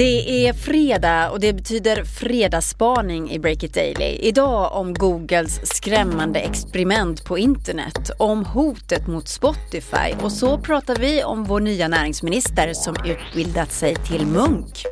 Det 0.00 0.46
är 0.46 0.52
fredag 0.52 1.30
och 1.30 1.40
det 1.40 1.52
betyder 1.52 2.04
fredagsspaning 2.04 3.30
i 3.30 3.38
Break 3.38 3.62
It 3.62 3.74
Daily. 3.74 4.18
Idag 4.20 4.72
om 4.72 4.94
Googles 4.94 5.66
skrämmande 5.76 6.38
experiment 6.38 7.24
på 7.24 7.38
internet, 7.38 8.10
om 8.18 8.44
hotet 8.44 9.06
mot 9.06 9.28
Spotify 9.28 10.14
och 10.22 10.32
så 10.32 10.58
pratar 10.58 10.96
vi 10.96 11.24
om 11.24 11.44
vår 11.44 11.60
nya 11.60 11.88
näringsminister 11.88 12.72
som 12.72 12.96
utbildat 13.04 13.72
sig 13.72 13.96
till 13.96 14.26
munk. 14.26 14.84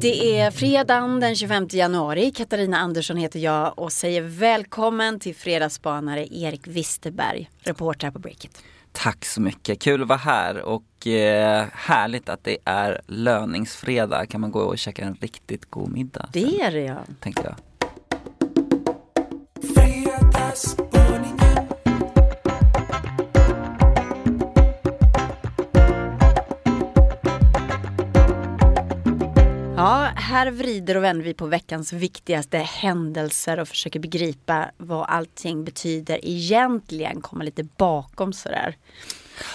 Det 0.00 0.38
är 0.38 0.50
fredagen 0.50 1.20
den 1.20 1.36
25 1.36 1.68
januari. 1.70 2.30
Katarina 2.30 2.78
Andersson 2.78 3.16
heter 3.16 3.38
jag 3.38 3.78
och 3.78 3.92
säger 3.92 4.22
välkommen 4.22 5.20
till 5.20 5.34
fredagsspanare 5.34 6.26
Erik 6.30 6.66
Wisterberg, 6.66 7.50
reporter 7.58 8.10
på 8.10 8.18
Breakit. 8.18 8.62
Tack 8.92 9.24
så 9.24 9.40
mycket, 9.40 9.80
kul 9.80 10.02
att 10.02 10.08
vara 10.08 10.18
här 10.18 10.62
och 10.62 11.06
eh, 11.06 11.66
härligt 11.72 12.28
att 12.28 12.44
det 12.44 12.58
är 12.64 13.00
löningsfredag. 13.06 14.28
Kan 14.28 14.40
man 14.40 14.50
gå 14.50 14.60
och 14.60 14.78
käka 14.78 15.04
en 15.04 15.14
riktigt 15.14 15.70
god 15.70 15.92
middag? 15.92 16.28
Det 16.32 16.60
är 16.60 16.72
det 16.72 16.80
ja. 16.80 16.98
Tänkte 17.20 17.42
jag. 17.44 17.69
Här 30.30 30.50
vrider 30.50 30.96
och 30.96 31.04
vänder 31.04 31.24
vi 31.24 31.34
på 31.34 31.46
veckans 31.46 31.92
viktigaste 31.92 32.58
händelser 32.58 33.60
och 33.60 33.68
försöker 33.68 34.00
begripa 34.00 34.70
vad 34.76 35.06
allting 35.08 35.64
betyder 35.64 36.20
egentligen, 36.22 37.20
komma 37.20 37.44
lite 37.44 37.64
bakom 37.64 38.32
sådär. 38.32 38.76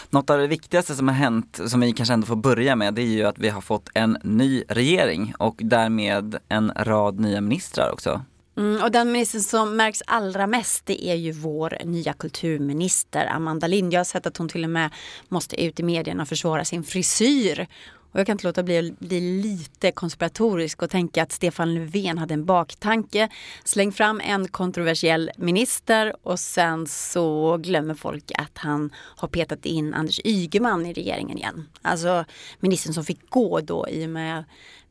Något 0.09 0.29
av 0.29 0.39
det 0.39 0.47
viktigaste 0.47 0.95
som 0.95 1.07
har 1.07 1.15
hänt, 1.15 1.59
som 1.67 1.79
vi 1.79 1.93
kanske 1.93 2.13
ändå 2.13 2.27
får 2.27 2.35
börja 2.35 2.75
med, 2.75 2.93
det 2.93 3.01
är 3.01 3.05
ju 3.05 3.23
att 3.23 3.39
vi 3.39 3.49
har 3.49 3.61
fått 3.61 3.89
en 3.93 4.17
ny 4.23 4.63
regering 4.67 5.33
och 5.39 5.55
därmed 5.59 6.37
en 6.49 6.71
rad 6.75 7.19
nya 7.19 7.41
ministrar 7.41 7.91
också. 7.91 8.21
Mm, 8.57 8.83
och 8.83 8.91
den 8.91 9.11
ministern 9.11 9.41
som 9.41 9.75
märks 9.75 10.03
allra 10.07 10.47
mest 10.47 10.85
det 10.85 11.05
är 11.05 11.15
ju 11.15 11.31
vår 11.31 11.77
nya 11.85 12.13
kulturminister 12.13 13.25
Amanda 13.25 13.67
Lind. 13.67 13.93
Jag 13.93 13.99
har 13.99 14.05
sett 14.05 14.27
att 14.27 14.37
hon 14.37 14.49
till 14.49 14.63
och 14.63 14.69
med 14.69 14.89
måste 15.27 15.63
ut 15.63 15.79
i 15.79 15.83
medierna 15.83 16.21
och 16.21 16.29
försvara 16.29 16.65
sin 16.65 16.83
frisyr. 16.83 17.67
Och 18.15 18.19
jag 18.19 18.27
kan 18.27 18.33
inte 18.33 18.47
låta 18.47 18.63
bli 18.63 18.77
att 18.77 18.99
bli 18.99 19.41
lite 19.41 19.91
konspiratorisk 19.91 20.81
och 20.81 20.89
tänka 20.89 21.23
att 21.23 21.31
Stefan 21.31 21.73
Löfven 21.73 22.17
hade 22.17 22.33
en 22.33 22.45
baktanke. 22.45 23.29
Släng 23.63 23.91
fram 23.91 24.21
en 24.21 24.47
kontroversiell 24.47 25.31
minister 25.37 26.15
och 26.23 26.39
sen 26.39 26.87
så 26.87 27.57
glömmer 27.57 27.93
folk 27.93 28.31
att 28.35 28.57
han 28.57 28.93
har 28.95 29.27
petat 29.27 29.65
in 29.65 29.93
Anders 29.93 30.19
Ygeman 30.23 30.85
i 30.85 30.93
regeringen 30.93 31.37
igen. 31.37 31.69
Alltså 31.81 32.25
ministern 32.59 32.93
som 32.93 33.05
fick 33.05 33.29
gå 33.29 33.59
då 33.59 33.89
i 33.89 34.05
och 34.05 34.09
med 34.09 34.43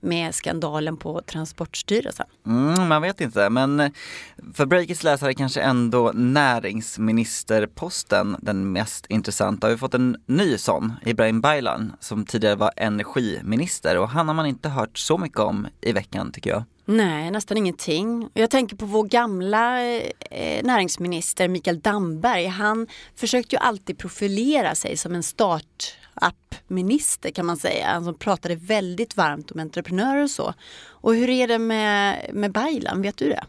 med 0.04 0.34
skandalen 0.34 0.96
på 0.96 1.20
Transportstyrelsen? 1.20 2.26
Mm, 2.46 2.88
man 2.88 3.02
vet 3.02 3.20
inte, 3.20 3.50
men 3.50 3.90
för 4.54 4.66
Breakits 4.66 5.02
läsare 5.02 5.34
kanske 5.34 5.60
ändå 5.60 6.12
näringsministerposten 6.14 8.36
den 8.42 8.72
mest 8.72 9.06
intressanta. 9.08 9.66
Vi 9.66 9.72
har 9.72 9.78
fått 9.78 9.94
en 9.94 10.16
ny 10.26 10.58
sån, 10.58 10.92
Ibrahim 11.04 11.40
Baylan, 11.40 11.92
som 12.00 12.26
tidigare 12.26 12.56
var 12.56 12.70
energiminister 12.76 13.98
och 13.98 14.08
han 14.08 14.28
har 14.28 14.34
man 14.34 14.46
inte 14.46 14.68
hört 14.68 14.98
så 14.98 15.18
mycket 15.18 15.38
om 15.38 15.66
i 15.80 15.92
veckan 15.92 16.32
tycker 16.32 16.50
jag. 16.50 16.64
Nej, 16.86 17.30
nästan 17.30 17.56
ingenting. 17.56 18.28
Jag 18.34 18.50
tänker 18.50 18.76
på 18.76 18.86
vår 18.86 19.04
gamla 19.04 19.82
eh, 20.30 20.64
näringsminister 20.64 21.48
Mikael 21.48 21.80
Damberg. 21.80 22.46
Han 22.46 22.86
försökte 23.16 23.56
ju 23.56 23.60
alltid 23.60 23.98
profilera 23.98 24.74
sig 24.74 24.96
som 24.96 25.14
en 25.14 25.22
start 25.22 25.96
appminister 26.14 27.30
kan 27.30 27.46
man 27.46 27.56
säga. 27.56 27.86
Han 27.86 28.04
som 28.04 28.14
pratade 28.14 28.56
väldigt 28.56 29.16
varmt 29.16 29.50
om 29.50 29.60
entreprenörer 29.60 30.22
och 30.22 30.30
så. 30.30 30.54
Och 30.88 31.14
hur 31.14 31.30
är 31.30 31.48
det 31.48 31.58
med, 31.58 32.30
med 32.32 32.52
Baylan, 32.52 33.02
vet 33.02 33.16
du 33.16 33.28
det? 33.28 33.44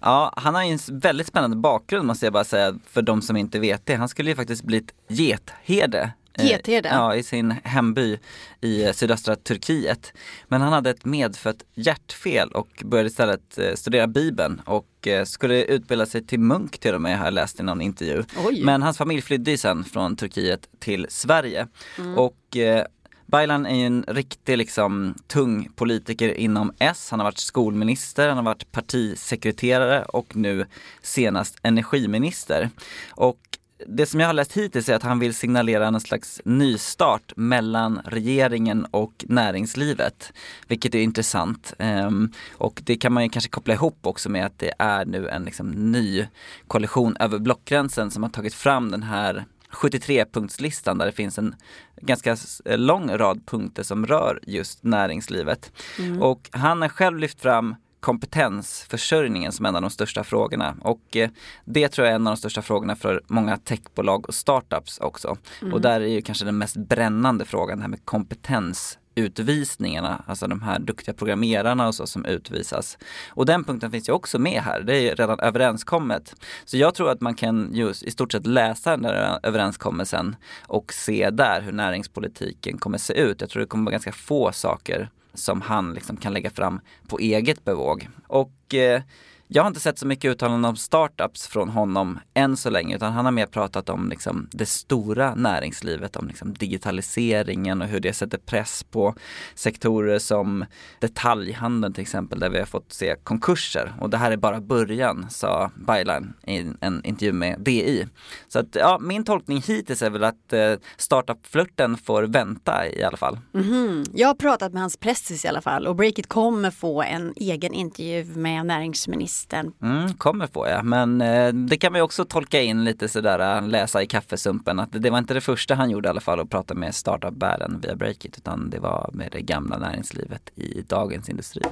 Ja, 0.00 0.34
han 0.36 0.54
har 0.54 0.64
ju 0.64 0.72
en 0.72 1.00
väldigt 1.00 1.26
spännande 1.26 1.56
bakgrund 1.56 2.06
måste 2.06 2.26
jag 2.26 2.32
bara 2.32 2.44
säga 2.44 2.78
för 2.86 3.02
de 3.02 3.22
som 3.22 3.36
inte 3.36 3.58
vet 3.58 3.86
det. 3.86 3.94
Han 3.94 4.08
skulle 4.08 4.30
ju 4.30 4.36
faktiskt 4.36 4.64
blivit 4.64 4.94
getherde 5.08 6.12
Getherde? 6.38 6.88
Ja, 6.88 7.16
i 7.16 7.22
sin 7.22 7.54
hemby 7.64 8.18
i 8.60 8.92
sydöstra 8.92 9.36
Turkiet. 9.36 10.12
Men 10.48 10.60
han 10.60 10.72
hade 10.72 10.90
ett 10.90 11.04
medfött 11.04 11.64
hjärtfel 11.74 12.48
och 12.48 12.68
började 12.84 13.08
istället 13.08 13.58
eh, 13.58 13.74
studera 13.74 14.06
Bibeln 14.06 14.62
och 14.64 15.08
eh, 15.08 15.24
skulle 15.24 15.64
utbilda 15.64 16.06
sig 16.06 16.26
till 16.26 16.40
munk 16.40 16.78
till 16.78 16.94
och 16.94 17.00
med, 17.00 17.18
har 17.18 17.24
jag 17.24 17.34
läst 17.34 17.60
i 17.60 17.62
någon 17.62 17.80
intervju. 17.80 18.24
Oj. 18.44 18.64
Men 18.64 18.82
hans 18.82 18.98
familj 18.98 19.22
flydde 19.22 19.58
sen 19.58 19.84
från 19.84 20.16
Turkiet 20.16 20.68
till 20.78 21.06
Sverige. 21.08 21.66
Mm. 21.98 22.18
Och 22.18 22.56
eh, 22.56 22.84
Baylan 23.26 23.66
är 23.66 23.76
ju 23.76 23.86
en 23.86 24.04
riktig 24.08 24.58
liksom 24.58 25.14
tung 25.26 25.68
politiker 25.74 26.34
inom 26.34 26.72
S. 26.78 27.08
Han 27.10 27.20
har 27.20 27.24
varit 27.24 27.38
skolminister, 27.38 28.28
han 28.28 28.36
har 28.36 28.44
varit 28.44 28.72
partisekreterare 28.72 30.02
och 30.02 30.36
nu 30.36 30.66
senast 31.02 31.58
energiminister. 31.62 32.70
Och 33.10 33.38
det 33.86 34.06
som 34.06 34.20
jag 34.20 34.26
har 34.26 34.34
läst 34.34 34.52
hittills 34.52 34.88
är 34.88 34.94
att 34.94 35.02
han 35.02 35.18
vill 35.18 35.34
signalera 35.34 35.86
en 35.86 36.00
slags 36.00 36.40
nystart 36.44 37.32
mellan 37.36 38.00
regeringen 38.04 38.86
och 38.90 39.24
näringslivet. 39.28 40.32
Vilket 40.68 40.94
är 40.94 41.02
intressant. 41.02 41.74
Um, 41.78 42.32
och 42.52 42.80
det 42.84 42.96
kan 42.96 43.12
man 43.12 43.22
ju 43.22 43.28
kanske 43.28 43.50
koppla 43.50 43.74
ihop 43.74 43.98
också 44.02 44.28
med 44.28 44.46
att 44.46 44.58
det 44.58 44.72
är 44.78 45.04
nu 45.04 45.28
en 45.28 45.44
liksom 45.44 45.70
ny 45.92 46.26
koalition 46.68 47.16
över 47.20 47.38
blockgränsen 47.38 48.10
som 48.10 48.22
har 48.22 48.30
tagit 48.30 48.54
fram 48.54 48.90
den 48.90 49.02
här 49.02 49.44
73-punktslistan 49.70 50.98
där 50.98 51.06
det 51.06 51.12
finns 51.12 51.38
en 51.38 51.54
ganska 52.00 52.36
lång 52.64 53.10
rad 53.10 53.46
punkter 53.46 53.82
som 53.82 54.06
rör 54.06 54.40
just 54.42 54.84
näringslivet. 54.84 55.72
Mm. 55.98 56.22
Och 56.22 56.48
han 56.52 56.82
har 56.82 56.88
själv 56.88 57.18
lyft 57.18 57.40
fram 57.40 57.74
kompetensförsörjningen 58.04 59.52
som 59.52 59.66
en 59.66 59.76
av 59.76 59.82
de 59.82 59.90
största 59.90 60.24
frågorna. 60.24 60.76
Och 60.80 61.16
eh, 61.16 61.30
det 61.64 61.88
tror 61.88 62.06
jag 62.06 62.12
är 62.12 62.16
en 62.16 62.26
av 62.26 62.30
de 62.30 62.36
största 62.36 62.62
frågorna 62.62 62.96
för 62.96 63.22
många 63.26 63.56
techbolag 63.56 64.28
och 64.28 64.34
startups 64.34 64.98
också. 64.98 65.36
Mm. 65.62 65.74
Och 65.74 65.80
där 65.80 66.00
är 66.00 66.06
ju 66.06 66.22
kanske 66.22 66.44
den 66.44 66.58
mest 66.58 66.76
brännande 66.76 67.44
frågan 67.44 67.78
det 67.78 67.82
här 67.82 67.88
med 67.88 68.04
kompetens 68.04 68.98
utvisningarna, 69.14 70.24
alltså 70.26 70.46
de 70.46 70.62
här 70.62 70.78
duktiga 70.78 71.14
programmerarna 71.14 71.86
och 71.86 71.94
så 71.94 72.06
som 72.06 72.24
utvisas. 72.24 72.98
Och 73.28 73.46
den 73.46 73.64
punkten 73.64 73.90
finns 73.90 74.08
ju 74.08 74.12
också 74.12 74.38
med 74.38 74.62
här, 74.62 74.80
det 74.80 74.96
är 74.96 75.16
redan 75.16 75.40
överenskommet. 75.40 76.34
Så 76.64 76.76
jag 76.76 76.94
tror 76.94 77.10
att 77.10 77.20
man 77.20 77.34
kan 77.34 77.70
just 77.72 78.02
i 78.02 78.10
stort 78.10 78.32
sett 78.32 78.46
läsa 78.46 78.90
den 78.90 79.02
där 79.02 79.38
överenskommelsen 79.42 80.36
och 80.66 80.92
se 80.92 81.30
där 81.30 81.60
hur 81.60 81.72
näringspolitiken 81.72 82.78
kommer 82.78 82.98
se 82.98 83.12
ut. 83.12 83.40
Jag 83.40 83.50
tror 83.50 83.60
det 83.60 83.66
kommer 83.66 83.84
vara 83.84 83.92
ganska 83.92 84.12
få 84.12 84.52
saker 84.52 85.10
som 85.34 85.60
han 85.60 85.94
liksom 85.94 86.16
kan 86.16 86.32
lägga 86.32 86.50
fram 86.50 86.80
på 87.08 87.18
eget 87.18 87.64
bevåg. 87.64 88.08
Och 88.26 88.74
eh, 88.74 89.02
jag 89.48 89.62
har 89.62 89.68
inte 89.68 89.80
sett 89.80 89.98
så 89.98 90.06
mycket 90.06 90.30
uttalanden 90.30 90.64
om 90.64 90.76
startups 90.76 91.46
från 91.46 91.68
honom 91.68 92.18
än 92.34 92.56
så 92.56 92.70
länge 92.70 92.96
utan 92.96 93.12
han 93.12 93.24
har 93.24 93.32
mer 93.32 93.46
pratat 93.46 93.88
om 93.88 94.08
liksom 94.08 94.48
det 94.52 94.66
stora 94.66 95.34
näringslivet, 95.34 96.16
om 96.16 96.28
liksom 96.28 96.54
digitaliseringen 96.54 97.82
och 97.82 97.88
hur 97.88 98.00
det 98.00 98.12
sätter 98.12 98.38
press 98.38 98.84
på 98.90 99.14
sektorer 99.54 100.18
som 100.18 100.64
detaljhandeln 101.00 101.94
till 101.94 102.02
exempel 102.02 102.40
där 102.40 102.50
vi 102.50 102.58
har 102.58 102.66
fått 102.66 102.92
se 102.92 103.16
konkurser. 103.24 103.94
Och 104.00 104.10
det 104.10 104.16
här 104.16 104.30
är 104.30 104.36
bara 104.36 104.60
början, 104.60 105.26
sa 105.30 105.70
Byline 105.74 106.32
i 106.46 106.66
en 106.80 107.04
intervju 107.04 107.32
med 107.32 107.60
DI. 107.60 108.06
Så 108.48 108.58
att 108.58 108.74
ja, 108.74 108.98
min 109.00 109.24
tolkning 109.24 109.62
hittills 109.66 110.02
är 110.02 110.10
väl 110.10 110.24
att 110.24 110.52
eh, 110.52 110.74
startup-flörten 110.96 111.96
får 111.96 112.22
vänta 112.22 112.88
i 112.88 113.02
alla 113.02 113.16
fall. 113.16 113.38
Mm 113.54 113.66
-hmm. 113.66 114.10
Jag 114.14 114.28
har 114.28 114.34
pratat 114.34 114.72
med 114.72 114.82
hans 114.82 114.96
pressis 114.96 115.44
i 115.44 115.48
alla 115.48 115.60
fall 115.60 115.86
och 115.86 115.96
Breakit 115.96 116.26
kommer 116.26 116.70
få 116.70 117.02
en 117.02 117.32
egen 117.36 117.74
intervju 117.74 118.24
med 118.24 118.66
näringsministern 118.66 119.33
texten. 119.34 119.72
Mm, 119.82 120.14
kommer 120.14 120.46
få 120.46 120.68
ja, 120.68 120.82
men 120.82 121.20
eh, 121.20 121.52
det 121.52 121.76
kan 121.76 121.92
man 121.92 121.98
ju 121.98 122.02
också 122.02 122.24
tolka 122.24 122.62
in 122.62 122.84
lite 122.84 123.08
sådär, 123.08 123.56
äh, 123.56 123.68
läsa 123.68 124.02
i 124.02 124.06
kaffesumpen 124.06 124.78
att 124.78 124.88
det 124.92 125.10
var 125.10 125.18
inte 125.18 125.34
det 125.34 125.40
första 125.40 125.74
han 125.74 125.90
gjorde 125.90 126.08
i 126.08 126.10
alla 126.10 126.20
fall 126.20 126.40
att 126.40 126.50
prata 126.50 126.74
med 126.74 126.94
startup-världen 126.94 127.80
via 127.82 127.96
Breakit 127.96 128.38
utan 128.38 128.70
det 128.70 128.78
var 128.78 129.10
med 129.12 129.28
det 129.32 129.40
gamla 129.40 129.78
näringslivet 129.78 130.50
i 130.54 130.82
dagens 130.82 131.28
industri. 131.28 131.62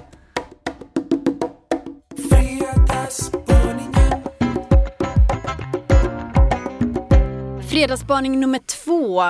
Fredagsspaning 7.68 8.40
nummer 8.40 8.58
två 8.58 9.22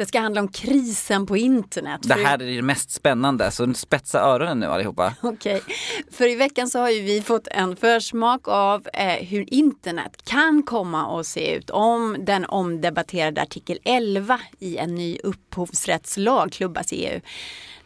det 0.00 0.06
ska 0.06 0.20
handla 0.20 0.40
om 0.40 0.48
krisen 0.48 1.26
på 1.26 1.36
internet. 1.36 2.00
Det 2.02 2.14
här 2.14 2.42
är 2.42 2.56
det 2.56 2.62
mest 2.62 2.90
spännande, 2.90 3.50
så 3.50 3.74
spetsa 3.74 4.20
öronen 4.20 4.60
nu 4.60 4.66
allihopa. 4.66 5.14
Okej, 5.22 5.56
okay. 5.56 5.74
för 6.10 6.28
i 6.28 6.34
veckan 6.34 6.68
så 6.68 6.78
har 6.78 6.90
ju 6.90 7.02
vi 7.02 7.22
fått 7.22 7.48
en 7.50 7.76
försmak 7.76 8.48
av 8.48 8.88
eh, 8.92 9.26
hur 9.26 9.54
internet 9.54 10.24
kan 10.24 10.62
komma 10.62 11.20
att 11.20 11.26
se 11.26 11.54
ut 11.54 11.70
om 11.70 12.16
den 12.20 12.44
omdebatterade 12.44 13.42
artikel 13.42 13.78
11 13.84 14.40
i 14.58 14.76
en 14.76 14.94
ny 14.94 15.18
upphovsrättslag 15.22 16.52
klubbas 16.52 16.92
i 16.92 17.06
EU. 17.06 17.20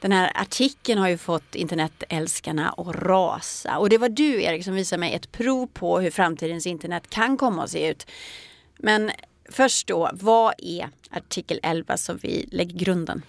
Den 0.00 0.12
här 0.12 0.32
artikeln 0.34 0.98
har 0.98 1.08
ju 1.08 1.18
fått 1.18 1.54
internetälskarna 1.54 2.74
att 2.76 2.96
rasa 2.96 3.78
och 3.78 3.88
det 3.88 3.98
var 3.98 4.08
du 4.08 4.42
Erik 4.42 4.64
som 4.64 4.74
visade 4.74 5.00
mig 5.00 5.14
ett 5.14 5.32
prov 5.32 5.66
på 5.66 6.00
hur 6.00 6.10
framtidens 6.10 6.66
internet 6.66 7.10
kan 7.10 7.36
komma 7.36 7.64
att 7.64 7.70
se 7.70 7.90
ut. 7.90 8.06
Men 8.78 9.10
först 9.48 9.86
då, 9.86 10.10
vad 10.12 10.54
är 10.58 10.88
artikel 11.10 11.60
11 11.62 11.96
som 11.96 12.18
vi 12.22 12.48
lägger 12.52 12.78
grunden? 12.78 13.22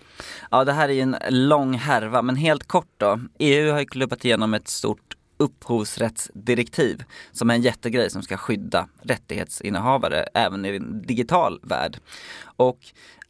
Ja, 0.52 0.64
det 0.64 0.74
här 0.74 0.90
är 0.90 0.94
ju 0.94 1.02
en 1.02 1.16
lång 1.30 1.74
härva, 1.74 2.22
men 2.22 2.36
helt 2.36 2.68
kort 2.68 2.94
då. 2.98 3.20
EU 3.40 3.72
har 3.72 3.80
ju 3.80 3.86
klubbat 3.86 4.26
igenom 4.26 4.54
ett 4.54 4.68
stort 4.68 5.16
upphovsrättsdirektiv 5.38 7.04
som 7.32 7.50
är 7.50 7.56
en 7.56 7.62
jättegrej 7.62 8.10
som 8.10 8.22
ska 8.22 8.38
skydda 8.38 8.88
rättighetsinnehavare 9.02 10.28
även 10.34 10.66
i 10.66 10.70
en 10.70 11.02
digital 11.02 11.60
värld. 11.64 11.98
Och 12.44 12.80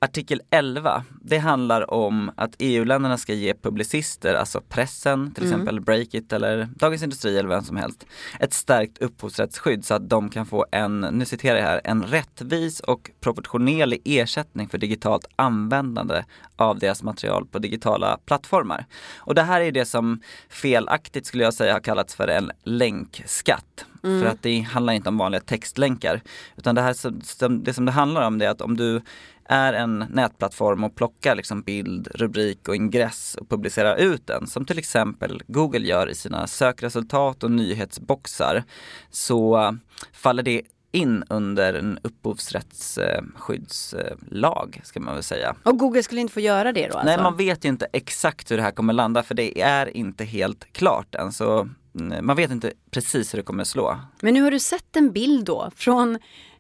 artikel 0.06 0.42
11, 0.50 1.04
det 1.22 1.38
handlar 1.38 1.94
om 1.94 2.32
att 2.36 2.56
EU-länderna 2.60 3.18
ska 3.18 3.34
ge 3.34 3.54
publicister, 3.54 4.34
alltså 4.34 4.62
pressen, 4.62 5.34
till 5.34 5.44
mm. 5.44 5.54
exempel 5.54 5.82
Breakit 5.82 6.34
eller 6.34 6.70
Dagens 6.76 7.04
Industri 7.04 7.38
eller 7.38 7.50
vem 7.50 7.64
som 7.64 7.78
helst, 7.78 8.06
ett 8.40 8.54
stärkt 8.54 8.98
upphovsrättsskydd 8.98 9.86
så 9.86 9.94
att 9.94 10.10
de 10.10 10.30
kan 10.30 10.46
få 10.46 10.66
en, 10.72 11.00
nu 11.00 11.26
citerar 11.26 11.58
jag 11.58 11.66
här, 11.66 11.82
en 11.84 12.04
rättvis 12.04 12.80
och 12.80 13.12
proportionerlig 13.20 14.02
ersättning 14.06 14.70
för 14.70 14.78
digitalt 14.78 15.26
användande 15.36 16.24
av 16.56 16.80
deras 16.80 17.04
material 17.04 17.46
på 17.46 17.60
digitala 17.60 18.18
plattformar. 18.26 18.86
Och 19.18 19.36
det 19.36 19.44
här 19.44 19.62
är 19.62 19.72
det 19.72 19.86
som 19.86 20.22
felaktigt 20.50 21.26
skulle 21.26 21.44
jag 21.44 21.54
säga 21.54 21.74
har 21.74 21.80
kallats 21.80 22.16
för 22.16 22.28
en 22.28 22.52
länkskatt. 22.64 23.86
Mm. 24.04 24.22
För 24.22 24.30
att 24.30 24.42
det 24.42 24.60
handlar 24.60 24.94
inte 24.94 25.10
om 25.10 25.18
vanliga 25.18 25.42
textlänkar. 25.42 26.22
Utan 26.56 26.76
det, 26.76 26.82
här 26.82 26.94
som, 27.24 27.64
det 27.64 27.74
som 27.74 27.86
det 27.86 27.92
handlar 27.92 28.28
om 28.28 28.38
det 28.38 28.46
är 28.46 28.50
att 28.50 28.62
om 28.62 28.78
du 28.78 29.02
är 29.46 29.74
en 29.74 30.06
nätplattform 30.10 30.84
och 30.84 30.96
plockar 30.96 31.36
liksom 31.36 31.62
bild, 31.62 32.08
rubrik 32.16 32.68
och 32.68 32.76
ingress 32.76 33.36
och 33.36 33.50
publicerar 33.50 33.96
ut 33.96 34.28
den, 34.28 34.48
som 34.48 34.66
till 34.66 34.80
exempel 34.80 35.44
Google 35.48 35.88
gör 35.88 36.10
i 36.10 36.16
sina 36.16 36.48
sökresultat 36.48 37.44
och 37.44 37.52
nyhetsboxar, 37.52 38.64
så 39.10 39.76
faller 40.14 40.44
det 40.44 40.62
in 40.96 41.24
under 41.30 41.74
en 41.74 42.00
upphovsrättsskyddslag 42.04 44.82
ska 44.84 45.00
man 45.00 45.14
väl 45.14 45.24
säga. 45.24 45.56
Och 45.64 45.80
Google 45.80 46.04
skulle 46.04 46.22
inte 46.22 46.34
få 46.34 46.40
göra 46.40 46.72
det 46.72 46.88
då? 46.88 46.94
Alltså? 46.94 47.06
Nej, 47.06 47.18
man 47.18 47.38
vet 47.38 47.66
ju 47.66 47.70
inte 47.70 47.88
exakt 47.94 48.52
hur 48.52 48.58
det 48.58 48.64
här 48.64 48.72
kommer 48.72 48.94
landa 48.94 49.24
för 49.24 49.36
det 49.36 49.62
är 49.62 49.98
inte 49.98 50.26
helt 50.26 50.74
klart 50.74 51.16
än. 51.16 51.32
Så 51.32 51.70
mm, 52.00 52.26
man 52.26 52.36
vet 52.36 52.52
inte 52.52 52.72
precis 52.92 53.34
hur 53.34 53.38
det 53.38 53.44
kommer 53.44 53.64
slå. 53.64 54.00
Men 54.22 54.34
nu 54.34 54.42
har 54.42 54.52
du 54.52 54.60
sett 54.60 54.96
en 54.96 55.12
bild 55.12 55.46
då 55.46 55.72
från 55.76 56.20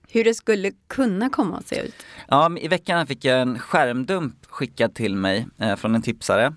hur 0.09 0.23
det 0.23 0.33
skulle 0.33 0.71
kunna 0.87 1.29
komma 1.29 1.57
att 1.57 1.67
se 1.67 1.81
ut? 1.81 1.95
Ja, 2.27 2.57
i 2.57 2.67
veckan 2.67 3.07
fick 3.07 3.25
jag 3.25 3.41
en 3.41 3.59
skärmdump 3.59 4.35
skickad 4.47 4.95
till 4.95 5.15
mig 5.15 5.47
eh, 5.59 5.75
från 5.75 5.95
en 5.95 6.01
tipsare. 6.01 6.53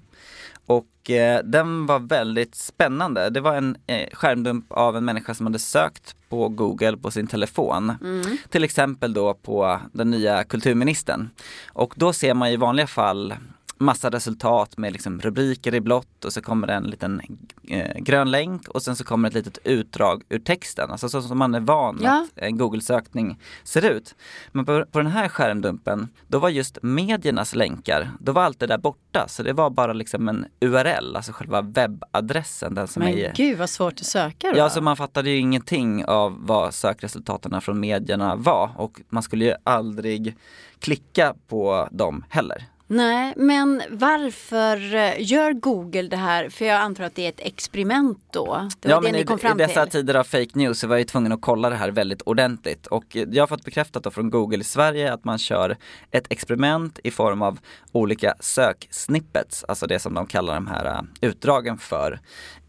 Och 0.66 1.10
eh, 1.10 1.44
den 1.44 1.86
var 1.86 1.98
väldigt 1.98 2.54
spännande. 2.54 3.30
Det 3.30 3.40
var 3.40 3.54
en 3.54 3.76
eh, 3.86 4.08
skärmdump 4.12 4.72
av 4.72 4.96
en 4.96 5.04
människa 5.04 5.34
som 5.34 5.46
hade 5.46 5.58
sökt 5.58 6.16
på 6.28 6.48
Google 6.48 6.96
på 6.96 7.10
sin 7.10 7.26
telefon. 7.26 7.92
Mm. 8.02 8.38
Till 8.48 8.64
exempel 8.64 9.12
då 9.12 9.34
på 9.34 9.80
den 9.92 10.10
nya 10.10 10.44
kulturministern. 10.44 11.30
Och 11.68 11.94
då 11.96 12.12
ser 12.12 12.34
man 12.34 12.48
i 12.48 12.56
vanliga 12.56 12.86
fall 12.86 13.34
massa 13.78 14.10
resultat 14.10 14.78
med 14.78 14.92
liksom 14.92 15.20
rubriker 15.20 15.74
i 15.74 15.80
blått 15.80 16.24
och 16.24 16.32
så 16.32 16.42
kommer 16.42 16.66
det 16.66 16.72
en 16.72 16.84
liten 16.84 17.22
eh, 17.68 17.98
grön 17.98 18.30
länk 18.30 18.68
och 18.68 18.82
sen 18.82 18.96
så 18.96 19.04
kommer 19.04 19.28
ett 19.28 19.34
litet 19.34 19.58
utdrag 19.64 20.22
ur 20.28 20.38
texten. 20.38 20.90
Alltså 20.90 21.08
så 21.08 21.22
som 21.22 21.38
man 21.38 21.54
är 21.54 21.60
van 21.60 22.00
ja. 22.02 22.26
att 22.34 22.38
en 22.42 22.58
Google-sökning 22.58 23.38
ser 23.64 23.84
ut. 23.84 24.14
Men 24.52 24.64
på, 24.64 24.84
på, 24.90 24.98
den 24.98 25.06
här 25.06 25.28
skärmdumpen, 25.28 26.08
då 26.26 26.38
var 26.38 26.48
just 26.48 26.78
mediernas 26.82 27.54
länkar, 27.54 28.10
då 28.20 28.32
var 28.32 28.42
allt 28.42 28.60
det 28.60 28.66
där 28.66 28.78
borta. 28.78 29.28
Så 29.28 29.42
det 29.42 29.52
var 29.52 29.70
bara 29.70 29.92
liksom 29.92 30.28
en 30.28 30.46
URL, 30.60 31.16
alltså 31.16 31.32
själva 31.32 31.60
webbadressen. 31.60 32.74
Den 32.74 32.88
som 32.88 33.02
Men 33.02 33.18
är, 33.18 33.32
gud 33.34 33.58
vad 33.58 33.70
svårt 33.70 34.00
att 34.00 34.06
söka 34.06 34.52
då. 34.52 34.58
Ja, 34.58 34.70
så 34.70 34.80
man 34.80 34.96
fattade 34.96 35.30
ju 35.30 35.36
ingenting 35.36 36.04
av 36.04 36.46
vad 36.46 36.74
sökresultaten 36.74 37.60
från 37.60 37.80
medierna 37.80 38.36
var 38.36 38.70
och 38.76 39.00
man 39.08 39.22
skulle 39.22 39.44
ju 39.44 39.54
aldrig 39.64 40.36
klicka 40.78 41.34
på 41.48 41.88
dem 41.90 42.24
heller. 42.28 42.66
Nej, 42.90 43.32
men 43.36 43.82
varför 43.90 44.94
eh, 44.94 45.14
gör 45.18 45.52
Google 45.52 46.02
det 46.02 46.16
här? 46.16 46.48
För 46.48 46.64
jag 46.64 46.80
antar 46.80 47.04
att 47.04 47.14
det 47.14 47.24
är 47.24 47.28
ett 47.28 47.40
experiment 47.40 48.18
då? 48.30 48.68
Det 48.80 48.88
var 48.88 48.94
ja, 48.94 49.00
det 49.00 49.02
men 49.02 49.12
ni 49.12 49.24
kom 49.24 49.38
fram 49.38 49.60
i 49.60 49.62
dessa 49.62 49.82
till. 49.82 49.92
tider 49.92 50.14
av 50.14 50.24
fake 50.24 50.50
news 50.52 50.78
så 50.78 50.86
var 50.86 50.96
jag 50.96 51.08
tvungen 51.08 51.32
att 51.32 51.40
kolla 51.40 51.70
det 51.70 51.76
här 51.76 51.90
väldigt 51.90 52.22
ordentligt. 52.22 52.86
Och 52.86 53.04
jag 53.10 53.42
har 53.42 53.46
fått 53.46 53.64
bekräftat 53.64 54.02
då 54.02 54.10
från 54.10 54.30
Google 54.30 54.58
i 54.58 54.64
Sverige 54.64 55.12
att 55.12 55.24
man 55.24 55.38
kör 55.38 55.76
ett 56.10 56.26
experiment 56.30 56.98
i 57.04 57.10
form 57.10 57.42
av 57.42 57.58
olika 57.92 58.34
söksnippets, 58.40 59.64
alltså 59.68 59.86
det 59.86 59.98
som 59.98 60.14
de 60.14 60.26
kallar 60.26 60.54
de 60.54 60.66
här 60.66 60.86
eh, 60.86 61.00
utdragen 61.20 61.78
för, 61.78 62.20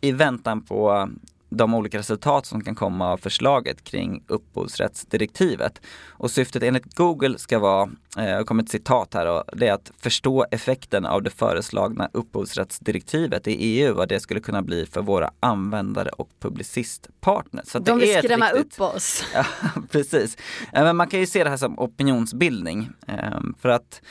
i 0.01 0.12
väntan 0.12 0.62
på 0.62 1.10
de 1.50 1.74
olika 1.74 1.98
resultat 1.98 2.46
som 2.46 2.63
kan 2.63 2.75
komma 2.75 3.12
av 3.12 3.18
förslaget 3.18 3.84
kring 3.84 4.24
upphovsrättsdirektivet. 4.28 5.81
Och 6.07 6.31
syftet 6.31 6.63
enligt 6.63 6.96
Google 6.96 7.38
ska 7.38 7.60
vara, 7.60 7.90
eh, 8.18 8.30
jag 8.30 8.46
kommer 8.46 8.63
ett 8.63 8.69
citat 8.69 9.13
här, 9.13 9.25
och 9.25 9.44
det 9.54 9.68
är 9.68 9.74
att 9.74 9.92
förstå 9.98 10.46
effekten 10.51 11.06
av 11.06 11.24
det 11.24 11.30
föreslagna 11.30 12.10
upphovsrättsdirektivet 12.13 13.48
i 13.48 13.51
EU, 13.51 13.94
vad 13.94 14.10
det 14.10 14.19
skulle 14.19 14.40
kunna 14.40 14.62
bli 14.62 14.86
för 14.86 15.01
våra 15.01 15.31
användare 15.40 16.10
och 16.10 16.30
publicistpartners. 16.40 17.68
Så 17.68 17.80
De 17.80 18.00
vill 18.00 18.18
skrämma 18.18 18.50
riktigt, 18.50 18.74
upp 18.74 18.81
oss. 18.81 19.24
Ja, 19.34 19.46
precis. 19.92 20.38
Men 20.74 20.96
man 20.96 21.07
kan 21.07 21.19
ju 21.19 21.28
se 21.28 21.44
det 21.44 21.50
här 21.50 21.57
som 21.57 21.80
opinionsbildning. 21.80 22.90
Eh, 23.07 23.40
för 23.62 23.69
att 23.69 24.01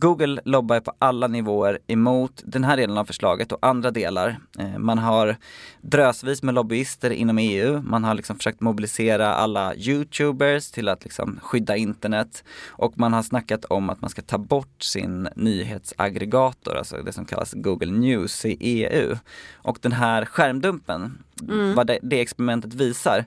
Google 0.00 0.40
lobbar 0.44 0.80
på 0.80 0.92
alla 0.98 1.26
nivåer 1.26 1.78
emot 1.86 2.42
den 2.44 2.64
här 2.64 2.76
delen 2.76 2.98
av 2.98 3.04
förslaget 3.04 3.52
och 3.52 3.58
andra 3.66 3.90
delar. 3.90 4.38
Eh, 4.58 4.78
man 4.78 4.98
har 4.98 5.36
drösvis 5.80 6.42
med 6.42 6.54
lobbyister 6.54 7.10
inom 7.10 7.38
EU. 7.38 7.82
Man 7.82 8.04
har 8.04 8.14
liksom 8.14 8.36
försökt 8.36 8.60
mobilisera 8.60 9.34
alla 9.34 9.74
Youtubers 9.74 10.70
till 10.70 10.88
att 10.88 11.04
liksom 11.04 11.40
skydda 11.42 11.76
internet. 11.76 12.44
Och 12.68 12.98
man 12.98 13.12
har 13.12 13.22
snackat 13.22 13.64
om 13.64 13.90
att 13.90 14.00
man 14.00 14.10
ska 14.10 14.22
ta 14.22 14.38
bort 14.38 14.82
sin 14.82 15.28
nyhetsaggregator, 15.36 16.76
alltså 16.76 16.96
det 16.96 17.12
som 17.12 17.24
kallas 17.24 17.52
Google 17.52 17.92
News 17.92 18.44
i 18.44 18.56
EU. 18.60 19.16
Och 19.54 19.78
den 19.80 19.92
här 19.92 20.24
skärmdumpen, 20.24 21.18
mm. 21.42 21.74
vad 21.74 21.86
det, 21.86 21.98
det 22.02 22.20
experimentet 22.20 22.74
visar, 22.74 23.24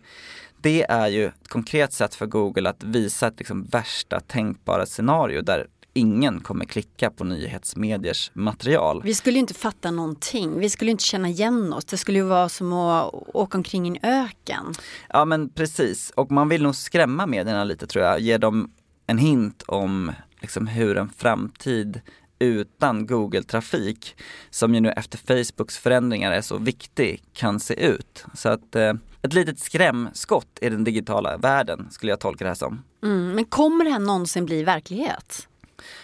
det 0.62 0.84
är 0.90 1.08
ju 1.08 1.26
ett 1.26 1.48
konkret 1.48 1.94
sätt 1.94 2.16
för 2.16 2.26
Google 2.26 2.70
att 2.70 2.84
visa 2.84 3.28
ett 3.28 3.40
liksom 3.40 3.64
värsta 3.64 4.20
tänkbara 4.20 4.86
scenario 4.86 5.42
där 5.42 5.68
ingen 5.94 6.40
kommer 6.40 6.66
klicka 6.66 7.10
på 7.10 7.24
nyhetsmediers 7.24 8.32
material. 8.34 9.02
Vi 9.04 9.16
skulle 9.16 9.40
inte 9.40 9.54
fatta 9.54 9.92
någonting. 9.92 10.60
Vi 10.60 10.70
skulle 10.70 10.92
inte 10.92 11.04
känna 11.04 11.30
igen 11.30 11.74
oss. 11.74 11.86
Det 11.86 11.98
skulle 11.98 12.18
ju 12.18 12.26
vara 12.26 12.50
som 12.50 12.74
att 12.74 13.14
åka 13.14 13.58
omkring 13.58 13.86
i 13.86 14.00
en 14.02 14.10
öken. 14.10 14.74
Ja 15.10 15.26
men 15.26 15.50
precis. 15.50 16.12
Och 16.16 16.32
man 16.32 16.50
vill 16.50 16.64
nog 16.64 16.76
skrämma 16.76 17.26
medierna 17.26 17.64
lite 17.64 17.88
tror 17.88 18.06
jag. 18.06 18.20
Ge 18.20 18.38
dem 18.38 18.72
en 19.08 19.18
hint 19.18 19.64
om 19.68 20.12
liksom, 20.42 20.68
hur 20.68 20.98
en 20.98 21.10
framtid 21.10 22.02
utan 22.40 23.08
Google-trafik, 23.08 24.16
som 24.50 24.76
ju 24.76 24.82
nu 24.82 24.90
efter 24.92 25.18
Facebooks 25.18 25.78
förändringar 25.78 26.32
är 26.32 26.42
så 26.42 26.58
viktig, 26.58 27.24
kan 27.34 27.60
se 27.60 27.86
ut. 27.86 28.26
Så 28.34 28.50
att 28.50 28.76
eh, 28.76 28.94
ett 29.22 29.34
litet 29.34 29.60
skrämskott 29.60 30.60
i 30.62 30.70
den 30.70 30.84
digitala 30.84 31.38
världen 31.38 31.88
skulle 31.92 32.12
jag 32.12 32.20
tolka 32.20 32.44
det 32.44 32.50
här 32.50 32.56
som. 32.56 32.84
Mm, 33.04 33.32
men 33.32 33.46
kommer 33.46 33.86
det 33.86 33.92
här 33.92 34.00
någonsin 34.00 34.46
bli 34.46 34.64
verklighet? 34.64 35.48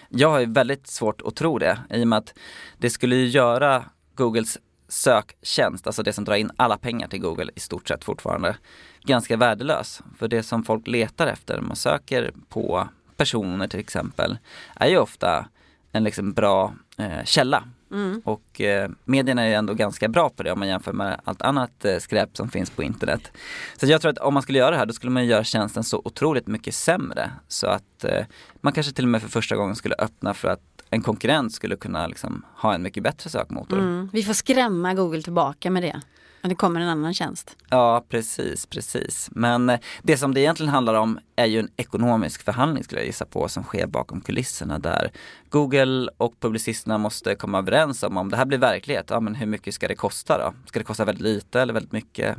Jag 0.10 0.30
har 0.30 0.40
ju 0.40 0.46
väldigt 0.46 0.88
svårt 0.88 1.22
att 1.22 1.36
tro 1.36 1.60
det 1.60 1.80
i 1.90 2.04
och 2.04 2.08
med 2.08 2.18
att 2.18 2.34
det 2.78 2.90
skulle 2.90 3.16
ju 3.16 3.28
göra 3.28 3.86
Googles 4.16 4.58
söktjänst, 4.88 5.88
alltså 5.88 6.04
det 6.04 6.14
som 6.14 6.26
drar 6.26 6.36
in 6.36 6.52
alla 6.56 6.78
pengar 6.78 7.08
till 7.08 7.22
Google 7.22 7.52
i 7.56 7.60
stort 7.60 7.88
sett 7.88 8.04
fortfarande, 8.04 8.58
ganska 9.04 9.38
värdelös. 9.38 10.02
För 10.18 10.28
det 10.28 10.44
som 10.44 10.64
folk 10.64 10.88
letar 10.88 11.28
efter 11.28 11.56
när 11.56 11.62
man 11.62 11.76
söker 11.76 12.34
på 12.50 12.88
personer 13.18 13.68
till 13.68 13.80
exempel 13.80 14.38
är 14.76 14.88
ju 14.88 14.98
ofta 14.98 15.48
en 15.92 16.04
liksom 16.04 16.34
bra 16.34 16.74
eh, 16.98 17.24
källa 17.26 17.64
Mm. 17.92 18.22
Och 18.26 18.62
eh, 18.62 18.90
medierna 19.06 19.42
är 19.42 19.48
ju 19.48 19.54
ändå 19.54 19.74
ganska 19.74 20.08
bra 20.08 20.30
på 20.30 20.44
det 20.44 20.52
om 20.52 20.60
man 20.60 20.68
jämför 20.68 20.94
med 20.94 21.22
allt 21.24 21.42
annat 21.42 21.86
eh, 21.86 21.98
skräp 21.98 22.38
som 22.38 22.50
finns 22.50 22.70
på 22.70 22.84
internet. 22.84 23.32
Så 23.78 23.86
jag 23.86 24.02
tror 24.02 24.12
att 24.12 24.18
om 24.18 24.34
man 24.34 24.44
skulle 24.44 24.58
göra 24.58 24.72
det 24.72 24.78
här 24.78 24.86
då 24.86 24.94
skulle 24.94 25.12
man 25.12 25.26
göra 25.26 25.44
tjänsten 25.44 25.84
så 25.84 26.02
otroligt 26.06 26.48
mycket 26.48 26.76
sämre. 26.76 27.32
Så 27.48 27.68
att 27.68 28.04
eh, 28.04 28.26
man 28.62 28.74
kanske 28.74 28.94
till 28.94 29.06
och 29.06 29.10
med 29.10 29.22
för 29.22 29.30
första 29.30 29.56
gången 29.56 29.76
skulle 29.76 29.96
öppna 30.00 30.34
för 30.34 30.48
att 30.48 30.62
en 30.90 31.02
konkurrent 31.02 31.54
skulle 31.54 31.76
kunna 31.76 32.08
liksom, 32.08 32.46
ha 32.56 32.74
en 32.74 32.82
mycket 32.82 33.04
bättre 33.04 33.30
sökmotor. 33.30 33.80
Mm. 33.80 34.10
Vi 34.14 34.24
får 34.24 34.34
skrämma 34.34 34.94
Google 34.94 35.22
tillbaka 35.22 35.72
med 35.72 35.84
det. 35.84 36.02
Men 36.48 36.50
det 36.50 36.56
kommer 36.56 36.80
en 36.82 36.90
annan 36.90 37.14
tjänst. 37.14 37.58
Ja 37.70 38.06
precis, 38.10 38.66
precis. 38.66 39.30
Men 39.32 39.70
eh, 39.70 39.80
det 40.04 40.18
som 40.18 40.34
det 40.34 40.40
egentligen 40.40 40.72
handlar 40.72 40.94
om 40.94 41.20
är 41.36 41.46
ju 41.46 41.60
en 41.60 41.70
ekonomisk 41.78 42.44
förhandling 42.44 42.84
skulle 42.84 43.02
jag 43.02 43.06
gissa 43.06 43.26
på 43.26 43.48
som 43.48 43.64
sker 43.64 43.88
bakom 43.88 44.22
kulisserna 44.22 44.80
där 44.80 45.12
Google 45.50 46.10
och 46.18 46.40
publicisterna 46.40 46.98
måste 46.98 47.36
komma 47.36 47.58
överens 47.58 48.04
om 48.04 48.18
om 48.18 48.30
det 48.30 48.38
här 48.38 48.46
blir 48.46 48.58
verklighet, 48.58 49.06
ja 49.10 49.20
men 49.20 49.36
hur 49.36 49.46
mycket 49.46 49.74
ska 49.74 49.88
det 49.88 49.96
kosta 49.96 50.38
då? 50.38 50.54
Ska 50.68 50.80
det 50.80 50.86
kosta 50.86 51.06
väldigt 51.06 51.24
lite 51.24 51.62
eller 51.62 51.74
väldigt 51.74 51.92
mycket? 51.92 52.38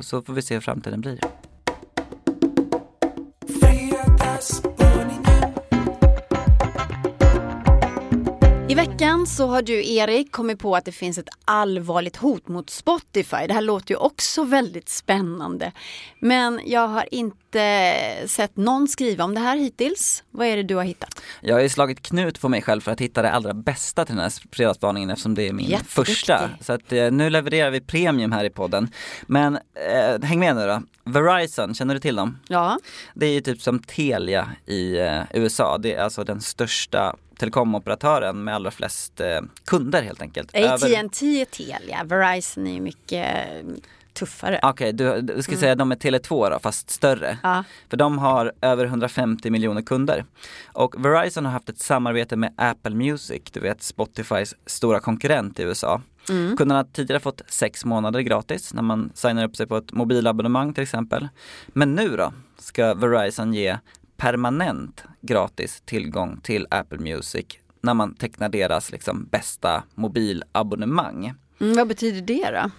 Så 0.00 0.22
får 0.22 0.32
vi 0.32 0.42
se 0.42 0.54
hur 0.54 0.60
framtiden 0.60 1.00
blir. 1.00 1.20
I 8.70 8.74
veckan 8.74 9.26
så 9.26 9.46
har 9.46 9.62
du 9.62 9.86
Erik 9.86 10.32
kommit 10.32 10.58
på 10.58 10.76
att 10.76 10.84
det 10.84 10.92
finns 10.92 11.18
ett 11.18 11.28
allvarligt 11.44 12.16
hot 12.16 12.48
mot 12.48 12.70
Spotify. 12.70 13.46
Det 13.48 13.54
här 13.54 13.60
låter 13.60 13.90
ju 13.90 13.96
också 13.96 14.44
väldigt 14.44 14.88
spännande. 14.88 15.72
Men 16.20 16.60
jag 16.64 16.88
har 16.88 17.14
inte 17.14 17.92
sett 18.26 18.56
någon 18.56 18.88
skriva 18.88 19.24
om 19.24 19.34
det 19.34 19.40
här 19.40 19.56
hittills. 19.56 20.24
Vad 20.30 20.46
är 20.46 20.56
det 20.56 20.62
du 20.62 20.74
har 20.74 20.84
hittat? 20.84 21.22
Jag 21.40 21.54
har 21.54 21.62
ju 21.62 21.68
slagit 21.68 22.02
knut 22.02 22.40
på 22.40 22.48
mig 22.48 22.62
själv 22.62 22.80
för 22.80 22.92
att 22.92 23.00
hitta 23.00 23.22
det 23.22 23.30
allra 23.30 23.54
bästa 23.54 24.04
till 24.04 24.14
den 24.14 24.22
här 24.22 24.32
fredagsspaningen 24.52 25.10
eftersom 25.10 25.34
det 25.34 25.48
är 25.48 25.52
min 25.52 25.78
första. 25.86 26.50
Så 26.60 26.72
att 26.72 26.92
eh, 26.92 27.10
nu 27.10 27.30
levererar 27.30 27.70
vi 27.70 27.80
premium 27.80 28.32
här 28.32 28.44
i 28.44 28.50
podden. 28.50 28.90
Men 29.26 29.54
eh, 29.56 30.22
häng 30.22 30.40
med 30.40 30.56
nu 30.56 30.66
då. 30.66 30.82
Verizon, 31.04 31.74
känner 31.74 31.94
du 31.94 32.00
till 32.00 32.16
dem? 32.16 32.38
Ja. 32.48 32.78
Det 33.14 33.26
är 33.26 33.32
ju 33.32 33.40
typ 33.40 33.62
som 33.62 33.78
Telia 33.78 34.50
i 34.66 34.98
eh, 34.98 35.22
USA. 35.34 35.78
Det 35.78 35.94
är 35.94 36.02
alltså 36.02 36.24
den 36.24 36.40
största 36.40 37.16
telekomoperatören 37.40 38.44
med 38.44 38.54
allra 38.54 38.70
flest 38.70 39.20
eh, 39.20 39.40
kunder 39.64 40.02
helt 40.02 40.22
enkelt. 40.22 40.56
AT&T 40.56 41.40
är 41.40 41.44
Telia, 41.44 42.04
Verizon 42.04 42.66
är 42.66 42.80
mycket 42.80 43.26
tuffare. 44.12 44.60
Okej, 44.62 44.70
okay, 44.70 44.92
du, 44.92 45.20
du 45.20 45.42
ska 45.42 45.52
mm. 45.52 45.60
säga 45.60 45.72
att 45.72 45.78
de 45.78 45.92
är 45.92 45.96
Tele2 45.96 46.50
då, 46.50 46.58
fast 46.58 46.90
större. 46.90 47.38
Ja. 47.42 47.64
För 47.88 47.96
de 47.96 48.18
har 48.18 48.52
över 48.60 48.84
150 48.84 49.50
miljoner 49.50 49.82
kunder. 49.82 50.24
Och 50.66 51.04
Verizon 51.04 51.44
har 51.44 51.52
haft 51.52 51.68
ett 51.68 51.78
samarbete 51.78 52.36
med 52.36 52.52
Apple 52.56 52.94
Music, 52.94 53.42
du 53.52 53.60
vet 53.60 53.82
Spotifys 53.82 54.54
stora 54.66 55.00
konkurrent 55.00 55.60
i 55.60 55.62
USA. 55.62 56.00
Mm. 56.28 56.56
Kunderna 56.56 56.78
har 56.78 56.84
tidigare 56.84 57.20
fått 57.20 57.42
sex 57.48 57.84
månader 57.84 58.20
gratis 58.20 58.74
när 58.74 58.82
man 58.82 59.10
signar 59.14 59.44
upp 59.44 59.56
sig 59.56 59.66
på 59.66 59.76
ett 59.76 59.92
mobilabonnemang 59.92 60.74
till 60.74 60.82
exempel. 60.82 61.28
Men 61.66 61.94
nu 61.94 62.16
då 62.16 62.32
ska 62.58 62.94
Verizon 62.94 63.54
ge 63.54 63.78
permanent 64.20 65.04
gratis 65.20 65.82
tillgång 65.84 66.40
till 66.42 66.66
Apple 66.70 66.98
Music 66.98 67.46
när 67.80 67.94
man 67.94 68.14
tecknar 68.14 68.48
deras 68.48 68.92
liksom, 68.92 69.24
bästa 69.30 69.82
mobilabonnemang. 69.94 71.34
Mm, 71.60 71.76
vad 71.76 71.88
betyder 71.88 72.20
det 72.20 72.50
då? 72.50 72.70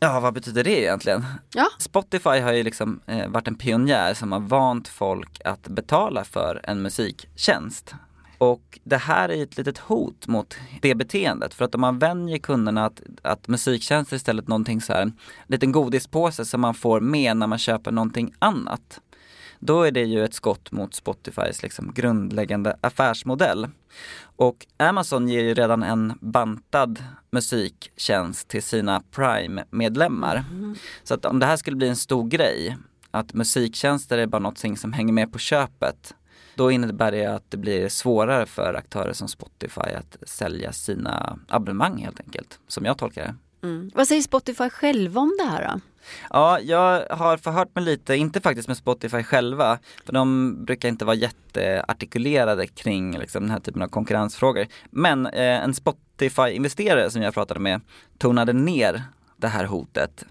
Ja, 0.00 0.20
vad 0.20 0.34
betyder 0.34 0.64
det 0.64 0.80
egentligen? 0.80 1.24
Ja. 1.54 1.66
Spotify 1.78 2.40
har 2.40 2.52
ju 2.52 2.62
liksom 2.62 3.00
eh, 3.06 3.28
varit 3.28 3.48
en 3.48 3.54
pionjär 3.54 4.14
som 4.14 4.32
har 4.32 4.40
vant 4.40 4.88
folk 4.88 5.40
att 5.44 5.68
betala 5.68 6.24
för 6.24 6.60
en 6.64 6.82
musiktjänst. 6.82 7.94
Och 8.38 8.78
det 8.84 8.96
här 8.96 9.28
är 9.28 9.42
ett 9.42 9.56
litet 9.56 9.78
hot 9.78 10.26
mot 10.26 10.56
det 10.82 10.94
beteendet. 10.94 11.54
För 11.54 11.64
att 11.64 11.74
om 11.74 11.80
man 11.80 11.98
vänjer 11.98 12.38
kunderna 12.38 12.86
att, 12.86 13.02
att 13.22 13.48
musiktjänster 13.48 14.16
istället 14.16 14.48
någonting 14.48 14.80
så 14.80 14.92
här, 14.92 15.02
en 15.02 15.12
liten 15.46 15.72
godispåse 15.72 16.44
som 16.44 16.60
man 16.60 16.74
får 16.74 17.00
med 17.00 17.36
när 17.36 17.46
man 17.46 17.58
köper 17.58 17.92
någonting 17.92 18.34
annat 18.38 19.00
då 19.58 19.82
är 19.82 19.90
det 19.90 20.04
ju 20.04 20.24
ett 20.24 20.34
skott 20.34 20.72
mot 20.72 20.94
Spotifys 20.94 21.62
liksom 21.62 21.92
grundläggande 21.94 22.76
affärsmodell. 22.80 23.68
Och 24.36 24.66
Amazon 24.76 25.28
ger 25.28 25.42
ju 25.42 25.54
redan 25.54 25.82
en 25.82 26.12
bantad 26.20 27.04
musiktjänst 27.30 28.48
till 28.48 28.62
sina 28.62 29.02
Prime-medlemmar. 29.10 30.44
Mm. 30.50 30.74
Så 31.02 31.14
att 31.14 31.24
om 31.24 31.38
det 31.38 31.46
här 31.46 31.56
skulle 31.56 31.76
bli 31.76 31.88
en 31.88 31.96
stor 31.96 32.28
grej, 32.28 32.76
att 33.10 33.34
musiktjänster 33.34 34.18
är 34.18 34.26
bara 34.26 34.38
något 34.38 34.78
som 34.78 34.92
hänger 34.92 35.12
med 35.12 35.32
på 35.32 35.38
köpet, 35.38 36.14
då 36.54 36.70
innebär 36.70 37.12
det 37.12 37.26
att 37.26 37.50
det 37.50 37.56
blir 37.56 37.88
svårare 37.88 38.46
för 38.46 38.74
aktörer 38.74 39.12
som 39.12 39.28
Spotify 39.28 39.80
att 39.80 40.16
sälja 40.28 40.72
sina 40.72 41.38
abonnemang 41.48 41.98
helt 41.98 42.20
enkelt, 42.20 42.60
som 42.68 42.84
jag 42.84 42.98
tolkar 42.98 43.24
det. 43.24 43.34
Mm. 43.66 43.90
Vad 43.94 44.08
säger 44.08 44.22
Spotify 44.22 44.70
själva 44.70 45.20
om 45.20 45.36
det 45.38 45.44
här 45.44 45.72
då? 45.72 45.80
Ja, 46.30 46.60
jag 46.60 47.06
har 47.10 47.36
förhört 47.36 47.74
mig 47.74 47.84
lite, 47.84 48.16
inte 48.16 48.40
faktiskt 48.40 48.68
med 48.68 48.76
Spotify 48.76 49.22
själva, 49.22 49.78
för 50.04 50.12
de 50.12 50.54
brukar 50.64 50.88
inte 50.88 51.04
vara 51.04 51.16
jätteartikulerade 51.16 52.66
kring 52.66 53.18
liksom, 53.18 53.42
den 53.42 53.50
här 53.50 53.60
typen 53.60 53.82
av 53.82 53.88
konkurrensfrågor. 53.88 54.66
Men 54.90 55.26
eh, 55.26 55.64
en 55.64 55.74
Spotify-investerare 55.74 57.10
som 57.10 57.22
jag 57.22 57.34
pratade 57.34 57.60
med 57.60 57.80
tonade 58.18 58.52
ner 58.52 59.02
det 59.36 59.48
här 59.48 59.64
hotet 59.64 60.24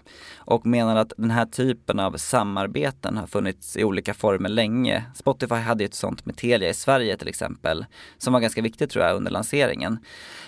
och 0.46 0.66
menar 0.66 0.96
att 0.96 1.12
den 1.16 1.30
här 1.30 1.46
typen 1.46 2.00
av 2.00 2.16
samarbeten 2.16 3.16
har 3.16 3.26
funnits 3.26 3.76
i 3.76 3.84
olika 3.84 4.14
former 4.14 4.48
länge. 4.48 5.04
Spotify 5.14 5.54
hade 5.54 5.84
ju 5.84 5.86
ett 5.86 5.94
sånt 5.94 6.26
med 6.26 6.36
Telia 6.36 6.68
i 6.68 6.74
Sverige 6.74 7.16
till 7.16 7.28
exempel 7.28 7.86
som 8.18 8.32
var 8.32 8.40
ganska 8.40 8.62
viktigt 8.62 8.90
tror 8.90 9.04
jag 9.04 9.16
under 9.16 9.30
lanseringen. 9.30 9.98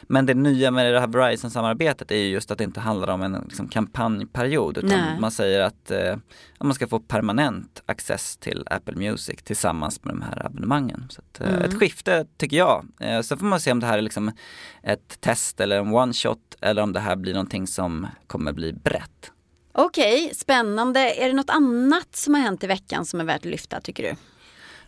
Men 0.03 0.27
det 0.27 0.35
nya 0.35 0.71
med 0.71 0.95
det 0.95 1.01
här 1.01 1.07
Verizon-samarbetet 1.07 2.11
är 2.11 2.17
ju 2.17 2.29
just 2.29 2.51
att 2.51 2.59
det 2.59 2.65
inte 2.65 2.81
handlar 2.81 3.09
om 3.09 3.23
en 3.23 3.33
liksom, 3.33 3.69
kampanjperiod 3.69 4.79
utan 4.79 4.91
Nej. 4.91 5.21
man 5.21 5.31
säger 5.31 5.61
att 5.61 5.91
eh, 5.91 6.17
man 6.61 6.75
ska 6.75 6.87
få 6.87 7.01
permanent 7.01 7.83
access 7.87 8.37
till 8.37 8.65
Apple 8.71 8.97
Music 8.97 9.43
tillsammans 9.43 10.05
med 10.05 10.15
de 10.15 10.23
här 10.23 10.47
abonnemangen. 10.47 11.07
Så 11.11 11.21
att, 11.21 11.41
eh, 11.41 11.49
mm. 11.49 11.63
Ett 11.63 11.79
skifte 11.79 12.27
tycker 12.37 12.57
jag. 12.57 12.87
Eh, 13.01 13.21
så 13.21 13.37
får 13.37 13.47
man 13.47 13.61
se 13.61 13.73
om 13.73 13.81
det 13.81 13.87
här 13.87 13.99
är 13.99 14.03
liksom 14.03 14.33
ett 14.83 15.21
test 15.21 15.61
eller 15.61 15.79
en 15.79 15.95
one 15.95 16.13
shot 16.13 16.39
eller 16.61 16.83
om 16.83 16.93
det 16.93 17.01
här 17.01 17.17
blir 17.17 17.33
någonting 17.33 17.67
som 17.67 18.07
kommer 18.27 18.53
bli 18.53 18.73
brett. 18.73 19.33
Okej, 19.81 20.25
okay, 20.25 20.35
spännande. 20.35 21.01
Är 21.01 21.29
det 21.29 21.35
något 21.35 21.51
annat 21.51 22.17
som 22.17 22.35
har 22.35 22.41
hänt 22.41 22.65
i 22.65 22.67
veckan 22.67 23.05
som 23.05 23.21
är 23.21 23.25
värt 23.25 23.37
att 23.37 23.45
lyfta 23.45 23.81
tycker 23.81 24.03
du? 24.03 24.15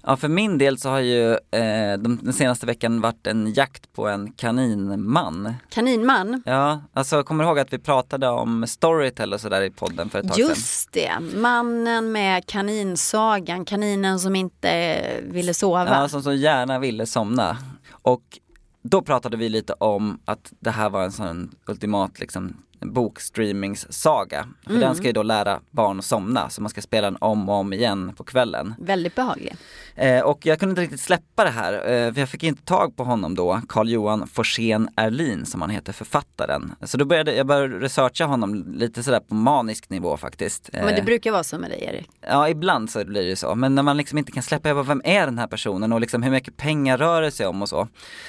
Ja, 0.03 0.17
för 0.17 0.29
min 0.29 0.59
del 0.59 0.79
så 0.79 0.89
har 0.89 1.01
ju 1.01 1.33
eh, 1.33 1.99
den 1.99 2.33
senaste 2.33 2.67
veckan 2.67 3.01
varit 3.01 3.27
en 3.27 3.53
jakt 3.53 3.93
på 3.93 4.09
en 4.09 4.33
kaninman. 4.33 5.55
Kaninman? 5.69 6.43
Ja, 6.47 6.83
alltså 6.93 7.23
kommer 7.23 7.45
du 7.45 7.49
ihåg 7.49 7.59
att 7.59 7.73
vi 7.73 7.79
pratade 7.79 8.29
om 8.29 8.67
Storytel 8.67 9.33
och 9.33 9.41
sådär 9.41 9.63
i 9.63 9.71
podden 9.71 10.11
för 10.11 10.19
ett 10.19 10.29
tag 10.29 10.37
sedan? 10.37 10.49
Just 10.49 10.93
det, 10.93 11.13
mannen 11.35 12.13
med 12.13 12.47
kaninsagan, 12.47 13.65
kaninen 13.65 14.21
som 14.21 14.37
inte 14.37 15.01
ville 15.23 15.55
sova. 15.55 16.01
Ja, 16.01 16.09
som 16.09 16.23
så 16.23 16.33
gärna 16.33 16.79
ville 16.79 17.07
somna. 17.07 17.59
Och 17.91 18.39
då 18.83 19.03
pratade 19.03 19.37
vi 19.37 19.49
lite 19.49 19.73
om 19.73 20.21
att 20.25 20.53
det 20.61 20.71
här 20.71 20.91
var 20.91 21.05
en 21.05 21.13
sån 21.13 21.55
ultimat 21.67 22.21
liksom 22.21 22.57
bokstreamingssaga. 22.81 24.47
För 24.65 24.71
mm. 24.71 24.81
den 24.81 24.95
ska 24.95 25.07
ju 25.07 25.13
då 25.13 25.23
lära 25.23 25.61
barn 25.71 25.99
att 25.99 26.05
somna, 26.05 26.51
så 26.51 26.63
man 26.63 26.71
ska 26.71 26.81
spela 26.81 27.11
den 27.11 27.19
om 27.21 27.49
och 27.49 27.55
om 27.55 27.73
igen 27.73 28.13
på 28.17 28.25
kvällen. 28.25 28.75
Väldigt 28.79 29.15
behaglig. 29.15 29.57
Eh, 29.95 30.21
och 30.21 30.47
jag 30.47 30.59
kunde 30.59 30.71
inte 30.71 30.83
riktigt 30.83 31.01
släppa 31.01 31.45
det 31.45 31.51
här, 31.51 31.73
eh, 31.73 32.13
för 32.13 32.21
jag 32.21 32.29
fick 32.29 32.43
inte 32.43 32.63
tag 32.63 32.97
på 32.97 33.05
honom 33.05 33.35
då, 33.35 33.61
Carl 33.69 33.89
Johan 33.89 34.27
Forsén 34.27 34.89
Erlin 34.97 35.47
som 35.47 35.61
han 35.61 35.71
heter, 35.71 35.93
författaren. 35.93 36.73
Så 36.83 36.97
då 36.97 37.05
började 37.05 37.35
jag 37.35 37.47
började 37.47 37.79
researcha 37.79 38.25
honom 38.25 38.75
lite 38.75 39.03
sådär 39.03 39.21
på 39.21 39.35
manisk 39.35 39.91
nivå 39.91 40.17
faktiskt. 40.17 40.71
Men 40.73 40.87
det 40.87 40.99
eh, 40.99 41.05
brukar 41.05 41.33
vara 41.33 41.45
så 41.45 41.59
med 41.59 41.71
dig 41.71 41.85
Erik? 41.85 42.09
Ja, 42.21 42.49
ibland 42.49 42.91
så 42.91 43.05
blir 43.05 43.27
det 43.27 43.37
så. 43.37 43.55
Men 43.55 43.75
när 43.75 43.83
man 43.83 43.97
liksom 43.97 44.19
inte 44.19 44.33
kan 44.33 44.43
släppa, 44.43 44.69
jag 44.69 44.77
bara, 44.77 44.83
vem 44.83 45.03
är 45.05 45.27
den 45.27 45.39
här 45.39 45.47
personen 45.47 45.93
och 45.93 46.01
liksom 46.01 46.23
hur 46.23 46.31
mycket 46.31 46.57
pengar 46.57 46.99
rör 46.99 47.23
det 47.23 47.31
sig 47.31 47.47
om 47.47 47.63
och 47.63 47.69
så. 47.69 47.89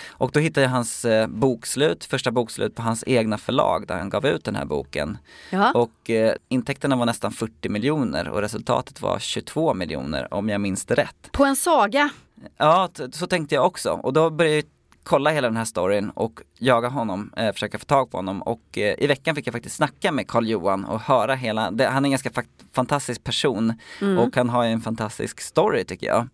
Och 0.10 0.32
då 0.32 0.40
hittade 0.40 0.66
jag 0.66 0.72
hans 0.72 1.06
eh, 1.06 1.28
bokslut, 1.28 2.06
första 2.06 2.32
bokslut 2.32 2.76
på 2.76 2.82
hans 2.82 3.04
egna 3.08 3.38
förlag 3.38 3.88
där 3.88 3.98
han 3.98 4.10
gav 4.10 4.26
ut 4.26 4.41
den 4.46 4.56
här 4.56 4.66
boken. 4.66 5.18
Jaha. 5.50 5.72
Och 5.72 6.10
eh, 6.10 6.36
intäkterna 6.50 6.96
var 6.96 7.06
nästan 7.06 7.32
40 7.32 7.70
miljoner 7.70 8.30
och 8.30 8.42
resultatet 8.42 9.02
var 9.02 9.20
22 9.20 9.74
miljoner 9.74 10.34
om 10.34 10.50
jag 10.50 10.62
minns 10.62 10.86
det 10.86 10.96
rätt. 10.96 11.32
På 11.32 11.46
en 11.46 11.56
saga? 11.56 12.10
Ja, 12.58 12.90
så 13.12 13.28
tänkte 13.28 13.56
jag 13.56 13.66
också. 13.66 13.92
Och 13.92 14.14
då 14.14 14.30
började 14.30 14.56
jag 14.56 14.66
kolla 15.04 15.30
hela 15.30 15.48
den 15.48 15.58
här 15.58 15.66
storyn 15.66 16.10
och 16.10 16.42
jaga 16.60 16.88
honom, 16.88 17.34
eh, 17.38 17.54
försöka 17.54 17.80
få 17.80 17.86
tag 17.86 18.12
på 18.12 18.18
honom 18.18 18.42
och 18.42 18.78
eh, 18.78 18.96
i 18.98 19.08
veckan 19.08 19.36
fick 19.36 19.48
jag 19.48 19.54
faktiskt 19.54 19.76
snacka 19.76 20.12
med 20.12 20.28
Carl 20.28 20.48
Johan 20.48 20.86
och 20.86 21.02
höra 21.02 21.36
hela, 21.36 21.72
det, 21.72 21.86
han 21.86 22.06
är 22.06 22.08
en 22.08 22.12
ganska 22.12 22.30
fantastisk 22.74 23.24
person 23.24 23.74
mm. 24.02 24.18
och 24.18 24.36
han 24.36 24.50
har 24.50 24.66
en 24.66 24.82
fantastisk 24.82 25.42
story 25.42 25.86
tycker 25.86 26.08
jag. 26.08 26.28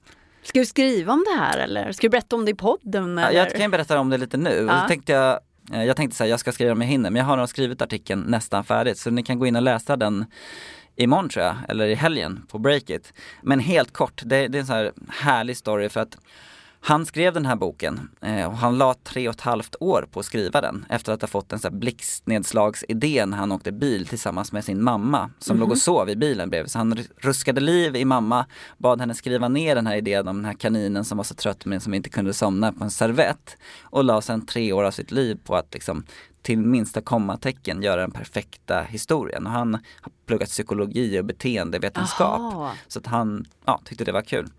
Ska 0.44 0.60
du 0.60 0.66
skriva 0.66 1.14
om 1.14 1.26
det 1.28 1.40
här 1.40 1.58
eller 1.58 1.92
ska 1.92 2.08
du 2.08 2.10
berätta 2.10 2.36
om 2.36 2.46
det 2.46 2.52
i 2.52 2.56
podden? 2.56 3.18
Eller? 3.18 3.32
Ja, 3.32 3.38
jag 3.38 3.56
kan 3.56 3.72
berätta 3.72 4.00
om 4.00 4.10
det 4.10 4.18
lite 4.18 4.38
nu. 4.38 4.66
Ja. 4.70 4.82
Så 4.82 4.88
tänkte 4.88 5.12
jag, 5.12 5.40
Eh, 5.74 5.84
jag 5.84 5.96
tänkte 5.96 6.18
säga 6.18 6.30
jag 6.30 6.40
ska 6.40 6.52
skriva 6.52 6.72
om 6.72 6.82
jag 6.82 6.88
hinner 6.88 7.10
men 7.10 7.20
jag 7.20 7.26
har 7.26 7.38
nog 7.38 7.50
skrivit 7.50 7.82
artikeln 7.82 8.22
nästan 8.22 8.64
färdigt 8.64 8.98
så 8.98 9.10
ni 9.10 9.24
kan 9.24 9.40
gå 9.40 9.48
in 9.48 9.56
och 9.56 9.62
läsa 9.62 9.96
den 9.96 10.26
imorgon 10.96 11.30
tror 11.30 11.46
jag, 11.46 11.56
eller 11.70 11.88
i 11.88 11.96
helgen 11.96 12.46
på 12.50 12.60
Breakit. 12.60 13.14
Men 13.42 13.60
helt 13.60 13.94
kort, 13.94 14.22
det, 14.26 14.48
det 14.48 14.58
är 14.58 14.60
en 14.60 14.66
sån 14.66 14.76
här 14.76 14.92
härlig 15.10 15.58
story 15.58 15.90
för 15.90 16.00
att 16.00 16.18
han 16.80 17.06
skrev 17.06 17.34
den 17.34 17.46
här 17.46 17.56
boken 17.56 18.10
eh, 18.22 18.46
och 18.46 18.58
han 18.58 18.78
la 18.78 18.96
tre 19.04 19.28
och 19.28 19.36
ett 19.36 19.42
halvt 19.42 19.76
år 19.80 20.08
på 20.12 20.20
att 20.20 20.26
skriva 20.26 20.62
den 20.62 20.86
efter 20.90 21.14
att 21.14 21.22
ha 21.22 21.28
fått 21.28 21.54
en 21.54 21.60
sån 21.60 21.80
blixtnedslagsidé 21.80 23.26
när 23.26 23.38
han 23.38 23.52
åkte 23.52 23.72
bil 23.72 24.08
tillsammans 24.08 24.52
med 24.52 24.66
sin 24.66 24.84
mamma 24.84 25.30
som 25.40 25.56
mm 25.56 25.58
-hmm. 25.58 25.68
låg 25.68 25.72
och 25.72 25.78
sov 25.78 26.10
i 26.10 26.16
bilen 26.16 26.50
bredvid. 26.50 26.72
Så 26.72 26.78
han 26.78 26.98
ruskade 27.18 27.62
liv 27.62 27.96
i 27.96 28.06
mamma, 28.06 28.46
bad 28.78 29.00
henne 29.00 29.16
skriva 29.16 29.48
ner 29.48 29.76
den 29.76 29.88
här 29.88 29.96
idén 29.96 30.28
om 30.28 30.36
den 30.36 30.46
här 30.46 30.54
kaninen 30.54 31.06
som 31.06 31.18
var 31.18 31.24
så 31.24 31.36
trött 31.36 31.66
men 31.66 31.80
som 31.80 31.94
inte 31.94 32.10
kunde 32.10 32.34
somna 32.34 32.74
på 32.74 32.84
en 32.84 32.92
servett 32.92 33.58
och 33.82 34.04
la 34.04 34.22
sedan 34.22 34.46
tre 34.46 34.74
år 34.74 34.84
av 34.84 34.92
sitt 34.92 35.12
liv 35.12 35.40
på 35.44 35.56
att 35.56 35.74
liksom 35.74 36.04
till 36.42 36.58
minsta 36.58 37.02
kommatecken 37.02 37.82
göra 37.82 38.02
den 38.02 38.12
perfekta 38.12 38.82
historien. 38.82 39.46
Och 39.46 39.52
han 39.52 39.74
har 39.74 40.12
pluggat 40.26 40.50
psykologi 40.50 41.20
och 41.20 41.26
beteendevetenskap. 41.26 42.40
Aha. 42.40 42.72
Så 42.88 43.00
att 43.00 43.08
han 43.08 43.46
ja, 43.66 43.82
tyckte 43.86 44.04
det 44.04 44.12
var 44.12 44.22
kul. 44.22 44.50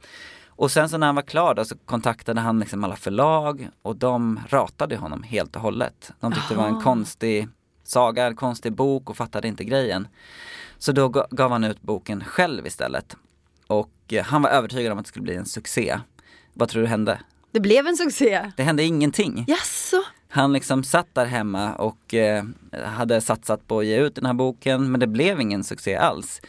Och 0.59 0.71
sen 0.71 0.89
så 0.89 0.99
när 0.99 1.07
han 1.07 1.15
var 1.15 1.23
klar 1.23 1.55
då 1.55 1.65
så 1.65 1.77
kontaktade 1.77 2.41
han 2.41 2.61
liksom 2.61 2.85
alla 2.85 2.97
förlag 2.97 3.69
och 3.83 3.97
de 3.97 4.41
ratade 4.49 4.97
honom 4.97 5.23
helt 5.23 5.57
och 5.57 5.63
hållet. 5.63 6.13
De 6.21 6.33
tyckte 6.33 6.55
Aha. 6.55 6.65
det 6.65 6.71
var 6.71 6.77
en 6.79 6.85
konstig 6.85 7.49
saga, 7.85 8.27
en 8.27 8.37
konstig 8.37 8.73
bok 8.73 9.11
och 9.11 9.17
fattade 9.17 9.49
inte 9.49 9.65
grejen. 9.65 10.09
Så 10.79 10.93
då 10.93 11.09
gav 11.09 11.51
han 11.51 11.65
ut 11.65 11.83
boken 11.83 12.25
själv 12.25 12.67
istället. 12.67 13.17
Och 13.67 13.93
eh, 14.09 14.25
han 14.25 14.43
var 14.43 14.51
övertygad 14.51 14.93
om 14.93 14.99
att 14.99 15.05
det 15.05 15.09
skulle 15.09 15.23
bli 15.23 15.35
en 15.35 15.47
succé. 15.47 15.99
Vad 16.55 16.69
tror 16.69 16.83
du 16.83 16.89
hände? 16.89 17.21
Det 17.51 17.61
blev 17.61 17.87
en 17.87 17.97
succé. 17.97 18.53
Det 18.57 18.63
hände 18.63 18.85
ingenting. 18.85 19.45
Jaså? 19.49 20.03
Han 20.29 20.53
liksom 20.53 20.85
satt 20.85 21.15
där 21.15 21.27
hemma 21.27 21.75
och 21.75 22.15
eh, 22.15 22.45
hade 22.85 23.21
satsat 23.21 23.69
på 23.69 23.79
att 23.79 23.87
ge 23.87 24.01
ut 24.01 24.15
den 24.15 24.27
här 24.27 24.35
boken 24.35 24.91
men 24.91 25.01
det 25.01 25.07
blev 25.07 25.41
ingen 25.41 25.65
succé 25.65 25.97
alls. 25.97 26.41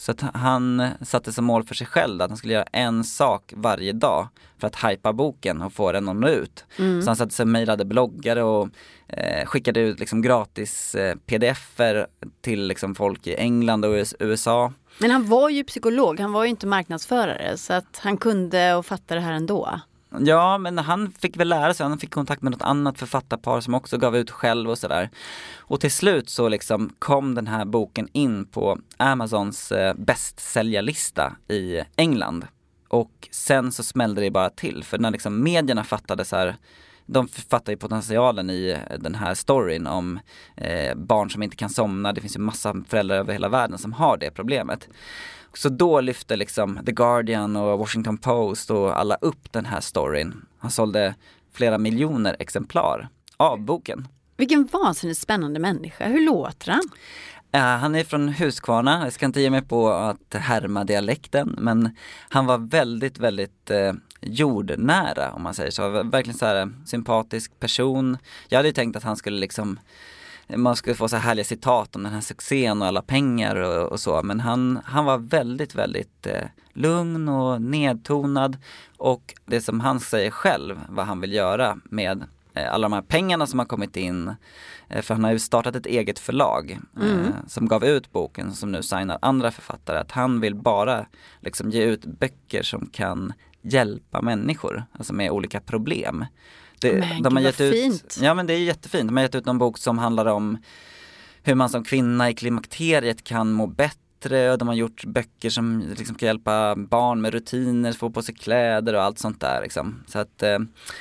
Så 0.00 0.12
att 0.12 0.20
han 0.34 0.88
satte 1.02 1.32
som 1.32 1.44
mål 1.44 1.64
för 1.64 1.74
sig 1.74 1.86
själv 1.86 2.22
att 2.22 2.30
han 2.30 2.36
skulle 2.36 2.54
göra 2.54 2.66
en 2.72 3.04
sak 3.04 3.52
varje 3.56 3.92
dag 3.92 4.28
för 4.58 4.66
att 4.66 4.84
hypa 4.84 5.12
boken 5.12 5.62
och 5.62 5.72
få 5.72 5.92
den 5.92 6.08
att 6.08 6.16
nå 6.16 6.28
ut. 6.28 6.64
Mm. 6.78 7.02
Så 7.02 7.08
han 7.08 7.16
satte 7.16 7.34
sig 7.34 7.42
och 7.42 7.48
mejlade 7.48 7.84
bloggare 7.84 8.42
och 8.42 8.68
eh, 9.06 9.46
skickade 9.46 9.80
ut 9.80 10.00
liksom 10.00 10.22
gratis 10.22 10.94
eh, 10.94 11.16
pdf-er 11.26 12.06
till 12.40 12.66
liksom 12.66 12.94
folk 12.94 13.26
i 13.26 13.34
England 13.34 13.84
och 13.84 14.06
USA. 14.18 14.72
Men 14.98 15.10
han 15.10 15.26
var 15.26 15.48
ju 15.48 15.64
psykolog, 15.64 16.20
han 16.20 16.32
var 16.32 16.44
ju 16.44 16.50
inte 16.50 16.66
marknadsförare 16.66 17.56
så 17.56 17.72
att 17.72 18.00
han 18.02 18.16
kunde 18.16 18.74
och 18.74 18.86
fattade 18.86 19.20
det 19.20 19.24
här 19.24 19.32
ändå. 19.32 19.80
Ja, 20.18 20.58
men 20.58 20.78
han 20.78 21.12
fick 21.12 21.36
väl 21.36 21.48
lära 21.48 21.74
sig, 21.74 21.86
han 21.86 21.98
fick 21.98 22.14
kontakt 22.14 22.42
med 22.42 22.52
något 22.52 22.62
annat 22.62 22.98
författarpar 22.98 23.60
som 23.60 23.74
också 23.74 23.98
gav 23.98 24.16
ut 24.16 24.30
själv 24.30 24.70
och 24.70 24.78
sådär. 24.78 25.10
Och 25.58 25.80
till 25.80 25.92
slut 25.92 26.28
så 26.28 26.48
liksom 26.48 26.92
kom 26.98 27.34
den 27.34 27.46
här 27.46 27.64
boken 27.64 28.08
in 28.12 28.44
på 28.44 28.78
Amazons 28.96 29.72
eh, 29.72 29.94
bästsäljarlista 29.94 31.36
i 31.48 31.80
England. 31.96 32.46
Och 32.88 33.28
sen 33.30 33.72
så 33.72 33.82
smällde 33.82 34.20
det 34.20 34.30
bara 34.30 34.50
till, 34.50 34.84
för 34.84 34.98
när 34.98 35.10
liksom 35.10 35.42
medierna 35.42 35.84
fattade 35.84 36.24
så 36.24 36.36
här 36.36 36.56
de 37.12 37.28
fattar 37.28 37.72
ju 37.72 37.76
potentialen 37.76 38.50
i 38.50 38.70
eh, 38.70 38.98
den 38.98 39.14
här 39.14 39.34
storyn 39.34 39.86
om 39.86 40.20
eh, 40.56 40.94
barn 40.94 41.30
som 41.30 41.42
inte 41.42 41.56
kan 41.56 41.70
somna. 41.70 42.12
Det 42.12 42.20
finns 42.20 42.36
ju 42.36 42.40
massa 42.40 42.74
föräldrar 42.88 43.16
över 43.16 43.32
hela 43.32 43.48
världen 43.48 43.78
som 43.78 43.92
har 43.92 44.16
det 44.16 44.30
problemet. 44.30 44.88
Så 45.54 45.68
då 45.68 46.00
lyfte 46.00 46.36
liksom 46.36 46.80
The 46.86 46.92
Guardian 46.92 47.56
och 47.56 47.78
Washington 47.78 48.18
Post 48.18 48.70
och 48.70 49.00
alla 49.00 49.14
upp 49.14 49.52
den 49.52 49.66
här 49.66 49.80
storyn. 49.80 50.46
Han 50.58 50.70
sålde 50.70 51.14
flera 51.52 51.78
miljoner 51.78 52.36
exemplar 52.38 53.08
av 53.36 53.60
boken. 53.60 54.08
Vilken 54.36 54.68
vansinnigt 54.72 55.20
spännande 55.20 55.60
människa. 55.60 56.04
Hur 56.04 56.26
låter 56.26 56.70
han? 56.70 56.82
Uh, 57.54 57.80
han 57.80 57.94
är 57.94 58.04
från 58.04 58.28
Huskvarna, 58.28 59.00
jag 59.04 59.12
ska 59.12 59.26
inte 59.26 59.40
ge 59.40 59.50
mig 59.50 59.62
på 59.62 59.90
att 59.90 60.34
härma 60.34 60.84
dialekten 60.84 61.54
men 61.58 61.96
han 62.28 62.46
var 62.46 62.58
väldigt, 62.58 63.18
väldigt 63.18 63.70
uh, 63.70 63.92
jordnära 64.20 65.32
om 65.32 65.42
man 65.42 65.54
säger 65.54 65.70
så. 65.70 65.88
Verkligen 65.88 66.38
så 66.38 66.46
här 66.46 66.72
sympatisk 66.86 67.60
person. 67.60 68.18
Jag 68.48 68.58
hade 68.58 68.68
ju 68.68 68.74
tänkt 68.74 68.96
att 68.96 69.02
han 69.02 69.16
skulle 69.16 69.40
liksom 69.40 69.78
man 70.56 70.76
skulle 70.76 70.96
få 70.96 71.08
så 71.08 71.16
här 71.16 71.22
härliga 71.22 71.44
citat 71.44 71.96
om 71.96 72.02
den 72.02 72.12
här 72.12 72.20
succén 72.20 72.82
och 72.82 72.88
alla 72.88 73.02
pengar 73.02 73.56
och, 73.56 73.92
och 73.92 74.00
så. 74.00 74.22
Men 74.22 74.40
han, 74.40 74.80
han 74.84 75.04
var 75.04 75.18
väldigt, 75.18 75.74
väldigt 75.74 76.26
eh, 76.26 76.44
lugn 76.72 77.28
och 77.28 77.62
nedtonad. 77.62 78.56
Och 78.96 79.34
det 79.46 79.60
som 79.60 79.80
han 79.80 80.00
säger 80.00 80.30
själv, 80.30 80.80
vad 80.88 81.06
han 81.06 81.20
vill 81.20 81.32
göra 81.32 81.78
med 81.84 82.24
eh, 82.54 82.74
alla 82.74 82.88
de 82.88 82.92
här 82.92 83.02
pengarna 83.02 83.46
som 83.46 83.58
har 83.58 83.66
kommit 83.66 83.96
in. 83.96 84.34
Eh, 84.88 85.02
för 85.02 85.14
han 85.14 85.24
har 85.24 85.32
ju 85.32 85.38
startat 85.38 85.76
ett 85.76 85.86
eget 85.86 86.18
förlag 86.18 86.78
eh, 86.96 87.10
mm. 87.10 87.32
som 87.46 87.68
gav 87.68 87.84
ut 87.84 88.12
boken 88.12 88.52
som 88.52 88.72
nu 88.72 88.82
signar 88.82 89.18
andra 89.22 89.50
författare. 89.50 89.98
Att 89.98 90.12
han 90.12 90.40
vill 90.40 90.54
bara 90.54 91.06
liksom 91.40 91.70
ge 91.70 91.82
ut 91.82 92.04
böcker 92.04 92.62
som 92.62 92.86
kan 92.86 93.32
hjälpa 93.62 94.22
människor, 94.22 94.84
alltså 94.92 95.12
med 95.12 95.30
olika 95.30 95.60
problem. 95.60 96.24
Det, 96.80 96.92
men, 96.92 97.22
de 97.22 97.36
har 97.36 97.42
gett 97.42 97.60
ut, 97.60 97.74
fint. 97.74 98.18
Ja 98.22 98.34
men 98.34 98.46
det 98.46 98.54
är 98.54 98.58
jättefint. 98.58 99.08
De 99.08 99.16
har 99.16 99.22
gett 99.22 99.34
ut 99.34 99.46
någon 99.46 99.58
bok 99.58 99.78
som 99.78 99.98
handlar 99.98 100.26
om 100.26 100.58
hur 101.42 101.54
man 101.54 101.68
som 101.68 101.84
kvinna 101.84 102.30
i 102.30 102.34
klimakteriet 102.34 103.24
kan 103.24 103.52
må 103.52 103.66
bättre. 103.66 104.56
De 104.56 104.68
har 104.68 104.74
gjort 104.74 105.04
böcker 105.04 105.50
som 105.50 105.84
liksom 105.98 106.16
kan 106.16 106.26
hjälpa 106.26 106.76
barn 106.76 107.20
med 107.20 107.32
rutiner, 107.32 107.92
få 107.92 108.10
på 108.10 108.22
sig 108.22 108.34
kläder 108.34 108.94
och 108.94 109.02
allt 109.02 109.18
sånt 109.18 109.40
där. 109.40 109.62
Liksom. 109.62 110.04
Så 110.06 110.18
att, 110.18 110.42
eh, 110.42 110.58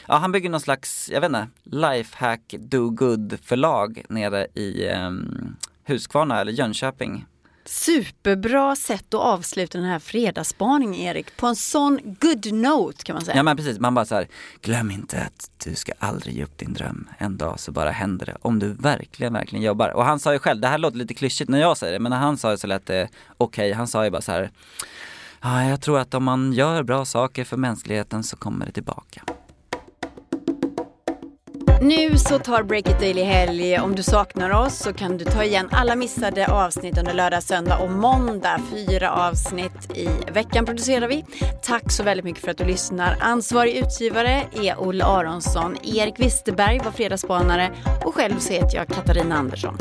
ja, 0.07 0.15
han 0.15 0.31
bygger 0.31 0.49
någon 0.49 0.61
slags, 0.61 1.09
jag 1.13 1.21
vet 1.21 1.29
inte, 1.29 1.47
lifehack 1.63 2.55
do 2.59 2.89
good 2.89 3.37
förlag 3.43 4.03
nere 4.09 4.47
i 4.53 4.89
um, 4.89 5.55
Huskvarna 5.85 6.41
eller 6.41 6.51
Jönköping. 6.51 7.25
Superbra 7.69 8.75
sätt 8.75 9.13
att 9.13 9.21
avsluta 9.21 9.77
den 9.77 9.87
här 9.87 9.99
fredagsspaningen 9.99 10.95
Erik, 10.95 11.37
på 11.37 11.47
en 11.47 11.55
sån 11.55 11.99
good 12.21 12.53
note 12.53 13.03
kan 13.03 13.13
man 13.13 13.25
säga. 13.25 13.37
Ja 13.37 13.43
men 13.43 13.57
precis, 13.57 13.79
man 13.79 13.93
bara 13.93 14.05
så 14.05 14.15
här, 14.15 14.27
glöm 14.61 14.91
inte 14.91 15.21
att 15.21 15.51
du 15.63 15.75
ska 15.75 15.91
aldrig 15.99 16.35
ge 16.35 16.43
upp 16.43 16.57
din 16.57 16.73
dröm. 16.73 17.09
En 17.17 17.37
dag 17.37 17.59
så 17.59 17.71
bara 17.71 17.91
händer 17.91 18.25
det, 18.25 18.37
om 18.41 18.59
du 18.59 18.73
verkligen, 18.73 19.33
verkligen 19.33 19.65
jobbar. 19.65 19.89
Och 19.89 20.05
han 20.05 20.19
sa 20.19 20.33
ju 20.33 20.39
själv, 20.39 20.61
det 20.61 20.67
här 20.67 20.77
låter 20.77 20.97
lite 20.97 21.13
klyschigt 21.13 21.49
när 21.49 21.59
jag 21.59 21.77
säger 21.77 21.93
det, 21.93 21.99
men 21.99 22.09
när 22.09 22.17
han 22.17 22.37
sa 22.37 22.49
det 22.49 22.57
så 22.57 22.67
lät 22.67 22.85
det 22.85 23.01
eh, 23.01 23.07
okej. 23.37 23.69
Okay. 23.69 23.73
Han 23.73 23.87
sa 23.87 24.03
ju 24.03 24.11
bara 24.11 24.21
så 24.21 24.31
här, 24.31 24.51
ja 25.41 25.63
jag 25.63 25.81
tror 25.81 25.99
att 25.99 26.13
om 26.13 26.23
man 26.23 26.53
gör 26.53 26.83
bra 26.83 27.05
saker 27.05 27.43
för 27.43 27.57
mänskligheten 27.57 28.23
så 28.23 28.37
kommer 28.37 28.65
det 28.65 28.71
tillbaka. 28.71 29.21
Nu 31.81 32.17
så 32.17 32.39
tar 32.39 32.63
Breakit 32.63 32.99
Daily 32.99 33.23
helg. 33.23 33.79
Om 33.79 33.95
du 33.95 34.03
saknar 34.03 34.49
oss 34.49 34.77
så 34.77 34.93
kan 34.93 35.17
du 35.17 35.25
ta 35.25 35.43
igen 35.43 35.69
alla 35.71 35.95
missade 35.95 36.47
avsnitt 36.47 36.97
under 36.97 37.13
lördag, 37.13 37.43
söndag 37.43 37.77
och 37.77 37.89
måndag. 37.89 38.59
Fyra 38.71 39.11
avsnitt 39.11 39.97
i 39.97 40.09
veckan 40.31 40.65
producerar 40.65 41.07
vi. 41.07 41.25
Tack 41.63 41.91
så 41.91 42.03
väldigt 42.03 42.25
mycket 42.25 42.43
för 42.43 42.51
att 42.51 42.57
du 42.57 42.65
lyssnar. 42.65 43.17
Ansvarig 43.19 43.75
utgivare 43.75 44.43
är 44.63 44.75
Olle 44.79 45.05
Aronsson. 45.05 45.77
Erik 45.83 46.19
Wisterberg 46.19 46.79
var 46.85 46.91
fredagsspanare 46.91 47.71
och 48.05 48.15
själv 48.15 48.39
så 48.39 48.53
heter 48.53 48.77
jag 48.77 48.87
Katarina 48.87 49.35
Andersson. 49.35 49.77